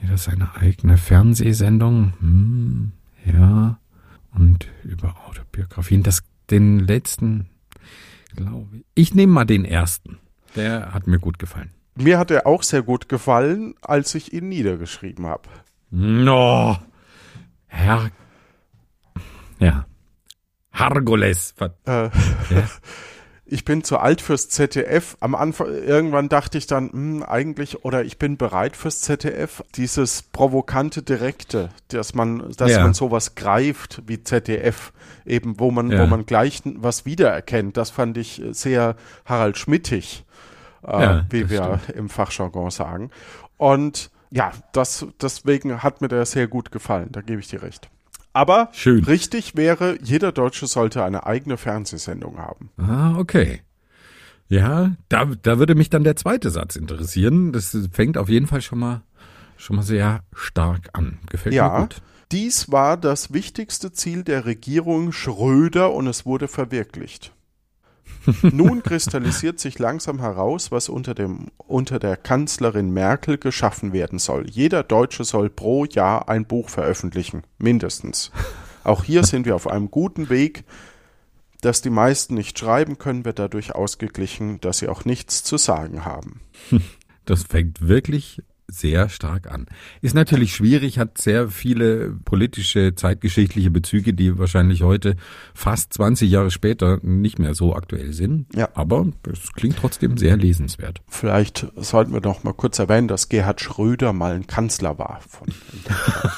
Jeder 0.00 0.16
seine 0.16 0.54
eigene 0.54 0.96
Fernsehsendung. 0.96 2.12
Hm, 2.20 2.92
ja. 3.24 3.78
Und 4.32 4.68
über 4.84 5.16
Autobiografien. 5.26 6.02
Das, 6.02 6.22
den 6.50 6.78
letzten 6.78 7.48
glaube 8.36 8.78
ich. 8.78 8.84
Ich 8.94 9.14
nehme 9.14 9.32
mal 9.32 9.44
den 9.44 9.64
ersten. 9.64 10.18
Der 10.56 10.92
hat 10.92 11.06
mir 11.06 11.18
gut 11.18 11.38
gefallen. 11.38 11.70
Mir 11.94 12.18
hat 12.18 12.30
er 12.30 12.46
auch 12.46 12.62
sehr 12.62 12.82
gut 12.82 13.08
gefallen, 13.08 13.74
als 13.80 14.14
ich 14.14 14.32
ihn 14.32 14.48
niedergeschrieben 14.48 15.26
habe. 15.26 15.48
No. 15.90 16.78
Herr. 17.66 18.10
Ja. 19.58 19.86
Hargoles. 20.72 21.54
Äh, 21.60 21.68
ja. 21.86 22.10
ich 23.50 23.64
bin 23.64 23.82
zu 23.82 23.98
alt 23.98 24.20
fürs 24.20 24.50
ZDF. 24.50 25.16
Am 25.20 25.34
Anfang, 25.34 25.68
irgendwann 25.68 26.28
dachte 26.28 26.58
ich 26.58 26.66
dann, 26.66 26.92
hm, 26.92 27.22
eigentlich, 27.22 27.84
oder 27.84 28.04
ich 28.04 28.18
bin 28.18 28.36
bereit 28.36 28.76
fürs 28.76 29.00
ZDF. 29.00 29.64
Dieses 29.74 30.22
provokante 30.22 31.02
Direkte, 31.02 31.70
dass 31.88 32.14
man, 32.14 32.52
dass 32.56 32.72
ja. 32.72 32.82
man 32.82 32.92
sowas 32.92 33.34
greift 33.34 34.02
wie 34.06 34.22
ZDF, 34.22 34.92
eben, 35.24 35.58
wo 35.58 35.70
man, 35.70 35.90
ja. 35.90 36.02
wo 36.02 36.06
man 36.06 36.26
gleich 36.26 36.60
was 36.64 37.06
wiedererkennt. 37.06 37.76
Das 37.78 37.90
fand 37.90 38.18
ich 38.18 38.42
sehr 38.50 38.96
Harald 39.24 39.56
Schmittig, 39.56 40.24
äh, 40.86 41.02
ja, 41.02 41.26
wie 41.30 41.48
wir 41.48 41.80
stimmt. 41.80 41.96
im 41.96 42.08
Fachjargon 42.10 42.70
sagen. 42.70 43.10
Und 43.56 44.10
ja, 44.30 44.52
das, 44.72 45.06
deswegen 45.22 45.82
hat 45.82 46.02
mir 46.02 46.08
der 46.08 46.26
sehr 46.26 46.48
gut 46.48 46.70
gefallen. 46.70 47.08
Da 47.12 47.22
gebe 47.22 47.40
ich 47.40 47.48
dir 47.48 47.62
recht. 47.62 47.88
Aber 48.38 48.68
Schön. 48.70 49.02
richtig 49.02 49.56
wäre, 49.56 49.98
jeder 50.00 50.30
Deutsche 50.30 50.68
sollte 50.68 51.02
eine 51.02 51.26
eigene 51.26 51.56
Fernsehsendung 51.56 52.38
haben. 52.38 52.70
Ah, 52.76 53.18
okay. 53.18 53.62
Ja, 54.46 54.92
da, 55.08 55.24
da 55.42 55.58
würde 55.58 55.74
mich 55.74 55.90
dann 55.90 56.04
der 56.04 56.14
zweite 56.14 56.50
Satz 56.50 56.76
interessieren. 56.76 57.52
Das 57.52 57.76
fängt 57.90 58.16
auf 58.16 58.28
jeden 58.28 58.46
Fall 58.46 58.62
schon 58.62 58.78
mal, 58.78 59.02
schon 59.56 59.74
mal 59.74 59.82
sehr 59.82 60.22
stark 60.32 60.90
an. 60.92 61.18
Gefällt 61.28 61.52
ja, 61.52 61.68
mir 61.68 61.80
gut. 61.80 61.96
Dies 62.30 62.70
war 62.70 62.96
das 62.96 63.32
wichtigste 63.32 63.90
Ziel 63.90 64.22
der 64.22 64.44
Regierung 64.44 65.10
Schröder 65.10 65.92
und 65.92 66.06
es 66.06 66.24
wurde 66.24 66.46
verwirklicht. 66.46 67.32
Nun 68.42 68.82
kristallisiert 68.82 69.58
sich 69.58 69.78
langsam 69.78 70.20
heraus, 70.20 70.70
was 70.70 70.88
unter, 70.88 71.14
dem, 71.14 71.46
unter 71.56 71.98
der 71.98 72.16
Kanzlerin 72.16 72.90
Merkel 72.90 73.38
geschaffen 73.38 73.92
werden 73.92 74.18
soll. 74.18 74.48
Jeder 74.48 74.82
Deutsche 74.82 75.24
soll 75.24 75.50
pro 75.50 75.84
Jahr 75.84 76.28
ein 76.28 76.44
Buch 76.46 76.68
veröffentlichen, 76.68 77.42
mindestens. 77.58 78.30
Auch 78.84 79.04
hier 79.04 79.24
sind 79.24 79.46
wir 79.46 79.54
auf 79.54 79.66
einem 79.66 79.90
guten 79.90 80.28
Weg. 80.28 80.64
Dass 81.60 81.82
die 81.82 81.90
meisten 81.90 82.34
nicht 82.34 82.58
schreiben 82.58 82.98
können, 82.98 83.24
wird 83.24 83.38
dadurch 83.38 83.74
ausgeglichen, 83.74 84.60
dass 84.60 84.78
sie 84.78 84.88
auch 84.88 85.04
nichts 85.04 85.42
zu 85.42 85.56
sagen 85.56 86.04
haben. 86.04 86.40
Das 87.24 87.42
fängt 87.42 87.86
wirklich 87.86 88.42
sehr 88.70 89.08
stark 89.08 89.50
an. 89.50 89.66
Ist 90.02 90.14
natürlich 90.14 90.54
schwierig, 90.54 90.98
hat 90.98 91.18
sehr 91.18 91.48
viele 91.48 92.10
politische, 92.24 92.94
zeitgeschichtliche 92.94 93.70
Bezüge, 93.70 94.12
die 94.12 94.38
wahrscheinlich 94.38 94.82
heute 94.82 95.16
fast 95.54 95.94
20 95.94 96.30
Jahre 96.30 96.50
später 96.50 96.98
nicht 97.02 97.38
mehr 97.38 97.54
so 97.54 97.74
aktuell 97.74 98.12
sind. 98.12 98.46
Ja. 98.54 98.68
Aber 98.74 99.06
es 99.30 99.52
klingt 99.54 99.76
trotzdem 99.78 100.18
sehr 100.18 100.36
lesenswert. 100.36 101.00
Vielleicht 101.08 101.66
sollten 101.76 102.12
wir 102.12 102.20
noch 102.20 102.44
mal 102.44 102.52
kurz 102.52 102.78
erwähnen, 102.78 103.08
dass 103.08 103.28
Gerhard 103.28 103.60
Schröder 103.60 104.12
mal 104.12 104.34
ein 104.34 104.46
Kanzler 104.46 104.98
war 104.98 105.20
von 105.26 105.48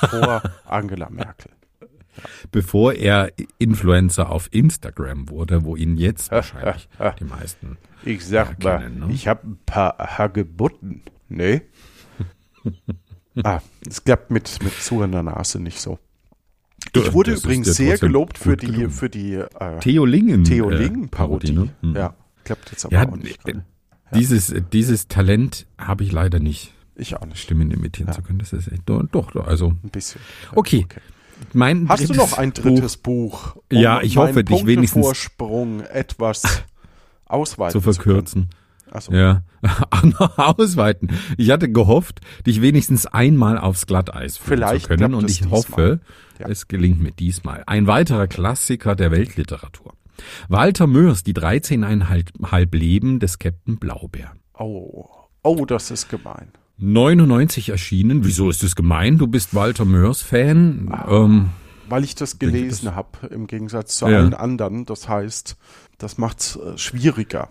vor 0.09 0.43
Angela 0.65 1.11
Merkel. 1.11 1.51
Bevor 2.53 2.95
er 2.95 3.33
Influencer 3.59 4.31
auf 4.31 4.49
Instagram 4.53 5.29
wurde, 5.29 5.65
wo 5.65 5.77
ihn 5.77 5.97
jetzt 5.97 6.31
wahrscheinlich 6.31 6.89
die 7.19 7.25
meisten 7.25 7.79
Ich 8.05 8.27
sag 8.27 8.63
mal, 8.63 8.73
erkennen, 8.73 9.09
ne? 9.09 9.13
ich 9.13 9.27
habe 9.27 9.47
ein 9.47 9.59
paar 9.65 9.97
Hagebutten. 9.99 11.03
Nee. 11.29 11.63
Ah, 13.45 13.61
es 13.89 14.05
klappt 14.05 14.31
mit, 14.31 14.63
mit 14.63 14.73
zu 14.75 15.03
in 15.03 15.13
der 15.13 15.23
Nase 15.23 15.61
nicht 15.61 15.81
so. 15.81 15.99
Ich 16.95 17.13
wurde 17.13 17.33
Das 17.33 17.45
übrigens 17.45 17.75
sehr 17.77 17.99
gelobt 17.99 18.39
für 18.39 18.57
die, 18.57 18.67
gelungen. 18.67 18.91
für 18.91 19.11
die 19.11 19.35
äh, 19.35 19.79
Theo 19.81 20.05
Lingen. 20.07 20.45
Theo 20.45 20.71
äh, 20.71 20.75
Lingen-Parodie. 20.77 21.53
ne? 21.53 21.69
Mhm. 21.83 21.95
Ja, 21.95 22.15
klappt 22.45 22.71
jetzt 22.71 22.87
aber 22.87 22.95
Ja, 22.95 23.09
auch 23.09 23.17
nicht. 23.17 23.47
äh, 23.47 23.55
dieses, 24.15 24.53
dieses 24.73 25.07
Talent 25.09 25.67
habe 25.79 26.05
ich 26.05 26.11
leider 26.13 26.41
nicht, 26.41 26.73
Ich 26.97 27.17
auch 27.17 27.27
nicht. 27.27 27.39
Stimmen 27.39 27.71
imitieren 27.71 28.13
zu 28.13 28.23
können. 28.23 28.39
Das 28.39 28.53
ist 28.53 28.69
echt, 28.73 28.83
doch, 28.87 29.03
doch, 29.13 29.35
also, 29.47 29.69
Ein 29.83 29.91
bisschen. 29.91 30.21
okay. 30.55 30.87
Mein 31.55 31.89
Hast 31.89 32.09
du 32.09 32.15
noch 32.15 32.37
ein 32.37 32.53
drittes 32.53 32.97
Buch? 32.99 33.57
um 33.57 33.63
Ja, 33.79 34.01
ich 34.03 34.17
hoffe, 34.17 34.43
dich 34.45 34.67
wenigstens- 34.67 35.03
Punktevorsprung 35.03 35.81
etwas 35.83 36.65
ausweiten 37.27 37.73
zu 37.73 37.81
verkürzen. 37.81 38.49
Also, 38.51 38.60
Ja, 39.11 39.43
auch 39.91 40.03
noch 40.03 40.39
ausweiten. 40.39 41.11
Ich 41.37 41.51
hatte 41.51 41.71
gehofft, 41.71 42.21
dich 42.47 42.61
wenigstens 42.63 43.07
einmal 43.07 43.59
aufs 43.59 43.87
Glatteis 43.87 44.37
führen 44.37 44.59
Vielleicht 44.59 44.83
zu 44.87 44.89
können 44.97 45.15
und 45.15 45.31
ich 45.31 45.49
hoffe, 45.51 46.01
Ja. 46.39 46.49
es 46.49 46.69
gelingt 46.69 47.01
mir 47.01 47.13
diesmal. 47.13 47.63
Ein 47.67 47.87
weiterer 47.87 48.27
Klassiker 48.27 48.95
der 48.97 49.11
Weltliteratur. 49.11 49.95
Walter 50.49 50.87
Mörs, 50.87 51.23
die 51.25 51.33
13,5 51.35 52.77
Leben 52.77 53.21
des 53.21 53.39
Captain 53.39 53.79
Blaubeer. 53.79 54.33
Oh, 54.59 55.09
oh, 55.43 55.65
das 55.65 55.91
ist 55.91 56.09
gemein. 56.09 56.49
99 56.79 57.69
erschienen. 57.71 58.25
Wieso 58.25 58.49
ist 58.51 58.63
es 58.63 58.75
gemein? 58.75 59.19
Du 59.19 59.27
bist 59.27 59.55
Walter 59.55 59.85
Mörs 59.85 60.23
Fan. 60.23 60.91
Ähm, 61.09 61.51
Weil 61.89 62.05
ich 62.05 62.15
das 62.15 62.39
gelesen 62.39 62.95
habe, 62.95 63.27
im 63.31 63.47
Gegensatz 63.47 63.99
zu 63.99 64.09
Ja. 64.09 64.19
allen 64.19 64.35
anderen. 64.35 64.87
Das 64.87 65.09
heißt, 65.09 65.57
das 65.99 66.19
macht's 66.19 66.57
äh, 66.57 66.77
schwieriger. 66.79 67.49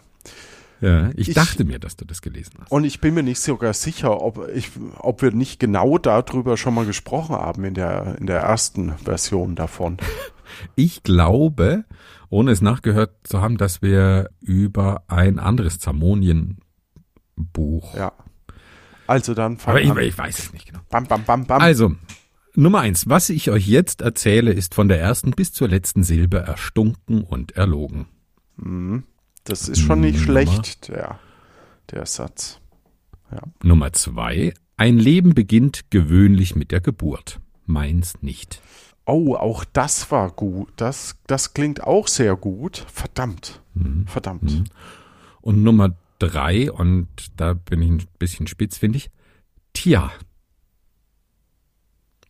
Ja, 0.82 1.10
ich, 1.16 1.30
Ich- 1.30 1.36
dachte 1.36 1.64
mir, 1.66 1.80
dass 1.80 1.96
du 1.96 2.06
das 2.06 2.22
gelesen 2.22 2.54
hast. 2.62 2.72
Und 2.72 2.84
ich 2.86 3.02
bin 3.02 3.14
mir 3.14 3.24
nicht 3.24 3.40
sogar 3.40 3.74
sicher, 3.74 4.22
ob, 4.22 4.48
ich, 4.54 4.72
ob 4.98 5.22
wir 5.22 5.32
nicht 5.32 5.60
genau 5.60 5.98
darüber 5.98 6.58
schon 6.58 6.74
mal 6.74 6.86
gesprochen 6.86 7.36
haben 7.36 7.64
in 7.66 7.74
der, 7.74 8.16
in 8.20 8.28
der 8.28 8.40
ersten 8.42 8.98
Version 8.98 9.56
davon. 9.56 9.98
Ich 10.76 11.04
glaube, 11.04 11.86
ohne 12.30 12.52
es 12.52 12.62
nachgehört 12.62 13.12
zu 13.24 13.40
haben, 13.40 13.58
dass 13.58 13.82
wir 13.84 14.30
über 14.42 15.04
ein 15.08 15.38
anderes 15.38 15.78
Zamonien-Buch. 15.80 17.96
Ja. 17.96 18.12
Also 19.08 19.34
dann 19.36 19.58
Aber 19.66 19.80
ich, 19.82 19.94
ich 19.96 20.18
weiß 20.18 20.40
es 20.40 20.52
nicht 20.54 20.66
genau. 20.68 20.80
Bam, 20.90 21.06
bam, 21.06 21.24
bam, 21.24 21.46
bam. 21.46 21.62
Also, 21.62 21.94
Nummer 22.56 22.80
eins. 22.80 23.08
Was 23.08 23.30
ich 23.30 23.50
euch 23.52 23.68
jetzt 23.68 24.02
erzähle, 24.02 24.52
ist 24.52 24.74
von 24.76 24.88
der 24.88 25.00
ersten 25.00 25.32
bis 25.32 25.54
zur 25.54 25.68
letzten 25.70 26.04
Silbe 26.04 26.40
erstunken 26.40 27.22
und 27.24 27.52
erlogen. 27.54 28.08
Das 29.44 29.68
ist 29.68 29.80
schon 29.80 30.02
nicht 30.02 30.14
Nummer- 30.16 30.24
schlecht, 30.26 30.88
der, 30.90 31.20
der 31.92 32.06
Satz. 32.06 32.60
Nummer 33.64 33.94
zwei. 33.94 34.54
Ein 34.78 34.98
Leben 34.98 35.34
beginnt 35.36 35.92
gewöhnlich 35.92 36.56
mit 36.56 36.72
der 36.72 36.82
Geburt. 36.82 37.40
Meins 37.66 38.22
nicht. 38.22 38.62
Oh, 39.06 39.36
auch 39.36 39.64
das 39.66 40.10
war 40.12 40.32
gut. 40.32 40.72
Das, 40.78 41.18
das 41.28 41.54
klingt 41.54 41.84
auch 41.84 42.08
sehr 42.08 42.36
gut. 42.36 42.86
Verdammt. 42.92 43.62
Mhm. 43.74 44.08
Verdammt. 44.08 44.72
Und 45.42 45.64
Nummer 45.64 45.96
drei, 46.20 46.72
und 46.72 47.08
da 47.38 47.54
bin 47.54 47.82
ich 47.82 47.90
ein 47.90 48.08
bisschen 48.20 48.48
spitz, 48.48 48.78
finde 48.78 48.98
ich. 48.98 49.10
Tja. 49.74 50.12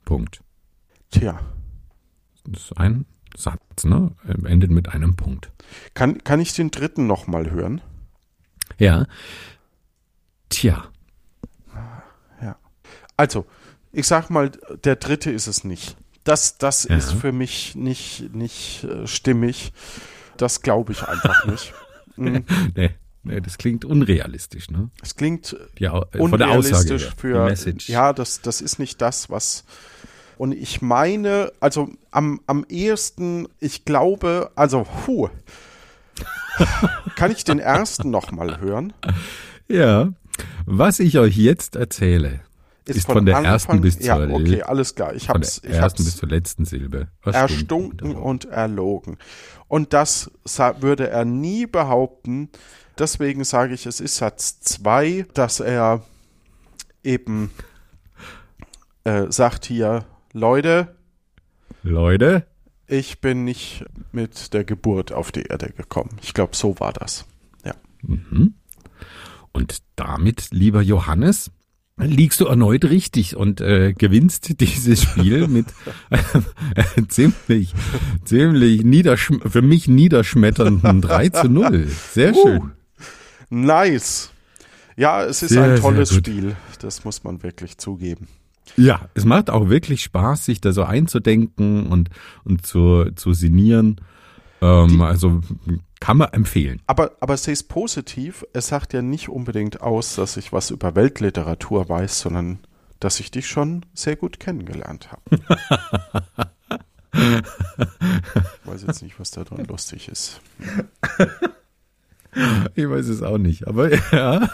Punkt. 0.05 0.41
Tja. 1.11 1.39
Das 2.45 2.63
ist 2.63 2.77
ein 2.77 3.05
Satz, 3.35 3.83
ne? 3.83 4.11
Endet 4.45 4.71
mit 4.71 4.89
einem 4.89 5.15
Punkt. 5.15 5.51
Kann, 5.93 6.23
kann 6.23 6.39
ich 6.39 6.53
den 6.53 6.71
dritten 6.71 7.07
nochmal 7.07 7.51
hören? 7.51 7.81
Ja. 8.77 9.05
Tja. 10.49 10.85
Also, 13.17 13.45
ich 13.91 14.07
sag 14.07 14.29
mal, 14.29 14.49
der 14.85 14.95
dritte 14.95 15.29
ist 15.29 15.47
es 15.47 15.65
nicht. 15.65 15.97
Das, 16.23 16.57
das 16.57 16.85
Ja. 16.85 16.95
ist 16.95 17.11
für 17.11 17.31
mich 17.33 17.75
nicht, 17.75 18.33
nicht 18.33 18.85
äh, 18.85 19.07
stimmig. 19.07 19.73
Das 20.37 20.61
glaube 20.61 20.93
ich 20.93 21.03
einfach 21.03 21.45
nicht. 21.45 21.73
Mm, 22.15 22.39
Nee, 22.75 22.89
nee, 23.23 23.39
das 23.39 23.57
klingt 23.57 23.85
unrealistisch, 23.85 24.69
ne? 24.71 24.89
Es 25.01 25.15
klingt 25.15 25.55
Die, 25.77 25.87
Au- 25.87 26.01
äh, 26.01 26.07
der 26.11 26.21
Aussage 26.21 26.33
unrealistisch 26.35 27.09
für. 27.15 27.55
Ja, 27.87 28.11
das, 28.11 28.41
das 28.41 28.59
ist 28.59 28.77
nicht 28.77 29.01
das, 29.01 29.29
was. 29.29 29.63
Und 30.39 30.53
ich 30.53 30.81
meine, 30.81 31.51
also 31.59 31.89
am, 32.11 32.39
am 32.47 32.65
ehesten, 32.69 33.49
ich 33.59 33.83
glaube, 33.83 34.51
also, 34.55 34.87
puh. 35.05 35.27
Kann 37.17 37.29
ich 37.31 37.43
den 37.43 37.59
ersten 37.59 38.09
nochmal 38.09 38.61
hören? 38.61 38.93
Ja. 39.67 40.13
Was 40.65 41.01
ich 41.01 41.19
euch 41.19 41.35
jetzt 41.35 41.75
erzähle, 41.75 42.39
ist, 42.85 43.05
von, 43.05 43.25
der 43.25 43.35
ersten 43.39 43.81
bis 43.81 43.99
zur 43.99 44.05
Ja, 44.05 44.33
okay, 44.33 44.61
alles 44.61 44.95
klar. 44.95 45.13
Ich 45.13 45.25
von 45.25 45.35
hab's, 45.35 45.59
der 45.59 45.71
ich 45.71 45.75
ersten 45.75 46.05
bis 46.05 46.15
zur 46.15 46.29
letzten 46.29 46.63
Silbe. 46.63 47.09
erstunken 47.25 48.15
und 48.15 48.45
erlogen. 48.45 49.17
Und 49.67 49.91
das 49.91 50.31
würde 50.79 51.09
er 51.09 51.25
nie 51.25 51.65
behaupten. 51.65 52.47
Deswegen 52.97 53.43
sage 53.43 53.73
ich, 53.73 53.85
es 53.85 53.99
ist 53.99 54.15
Satz 54.15 54.61
2, 54.61 55.25
dass 55.33 55.59
er 55.59 56.01
eben 57.03 57.51
äh, 59.03 59.25
sagt 59.29 59.65
hier, 59.65 60.05
Leute, 60.33 60.95
Leute, 61.81 62.45
ich 62.87 63.19
bin 63.19 63.43
nicht 63.45 63.85
mit 64.11 64.53
der 64.53 64.63
Geburt 64.63 65.11
auf 65.11 65.31
die 65.31 65.43
Erde 65.43 65.71
gekommen. 65.75 66.17
Ich 66.21 66.33
glaube, 66.33 66.55
so 66.55 66.79
war 66.79 66.93
das. 66.93 67.25
Ja. 67.65 67.73
und 69.51 69.77
damit, 69.95 70.47
lieber 70.51 70.81
Johannes, 70.81 71.51
liegst 71.97 72.39
du 72.39 72.45
erneut 72.45 72.85
richtig 72.85 73.35
und 73.35 73.59
äh, 73.59 73.93
gewinnst 73.93 74.59
dieses 74.61 75.01
Spiel 75.03 75.47
mit 75.49 75.67
äh, 76.09 77.07
ziemlich, 77.07 77.73
ziemlich 78.23 78.83
niederschm 78.83 79.41
für 79.47 79.61
mich 79.61 79.87
niederschmetternden 79.87 81.01
3 81.01 81.29
zu 81.29 81.49
0. 81.49 81.87
Sehr 81.87 82.33
schön. 82.33 82.71
Nice. 83.49 84.31
Ja, 84.95 85.23
es 85.23 85.43
ist 85.43 85.49
Sehr, 85.49 85.63
ein 85.63 85.79
tolles. 85.79 86.13
Spiel. 86.13 86.55
Das 86.81 87.03
muss 87.03 87.23
man 87.23 87.41
wirklich 87.43 87.77
zugeben. 87.77 88.27
Ja, 88.77 89.09
es 89.13 89.25
macht 89.25 89.49
auch 89.49 89.69
wirklich 89.69 90.03
Spaß, 90.03 90.45
sich 90.45 90.61
da 90.61 90.71
so 90.71 90.83
einzudenken 90.83 91.87
und, 91.87 92.09
und 92.43 92.65
zu, 92.65 93.11
zu 93.15 93.33
sinnieren. 93.33 94.01
Ähm, 94.61 95.01
also 95.01 95.41
kann 95.99 96.17
man 96.17 96.29
empfehlen. 96.29 96.81
Aber, 96.87 97.11
aber 97.19 97.35
sehe 97.37 97.53
es 97.53 97.63
positiv. 97.63 98.45
Es 98.53 98.67
sagt 98.67 98.93
ja 98.93 99.01
nicht 99.01 99.29
unbedingt 99.29 99.81
aus, 99.81 100.15
dass 100.15 100.37
ich 100.37 100.53
was 100.53 100.71
über 100.71 100.95
Weltliteratur 100.95 101.89
weiß, 101.89 102.19
sondern 102.19 102.59
dass 102.99 103.19
ich 103.19 103.31
dich 103.31 103.47
schon 103.47 103.85
sehr 103.93 104.15
gut 104.15 104.39
kennengelernt 104.39 105.09
habe. 105.11 105.21
ich 107.13 108.65
weiß 108.65 108.83
jetzt 108.87 109.03
nicht, 109.03 109.19
was 109.19 109.31
da 109.31 109.43
drin 109.43 109.65
lustig 109.65 110.07
ist. 110.09 110.41
Ich 112.75 112.89
weiß 112.89 113.07
es 113.07 113.23
auch 113.23 113.37
nicht, 113.37 113.67
aber 113.67 113.89
ja, 114.13 114.49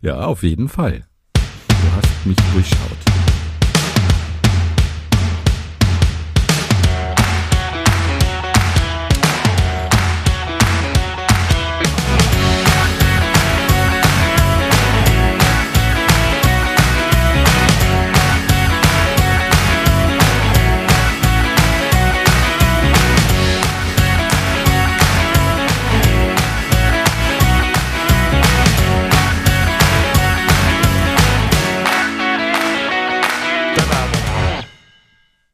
ja, 0.00 0.20
auf 0.24 0.42
jeden 0.42 0.68
Fall. 0.68 1.06
Du 1.34 1.92
hast 1.96 2.26
mich 2.26 2.36
durchschaut. 2.52 3.29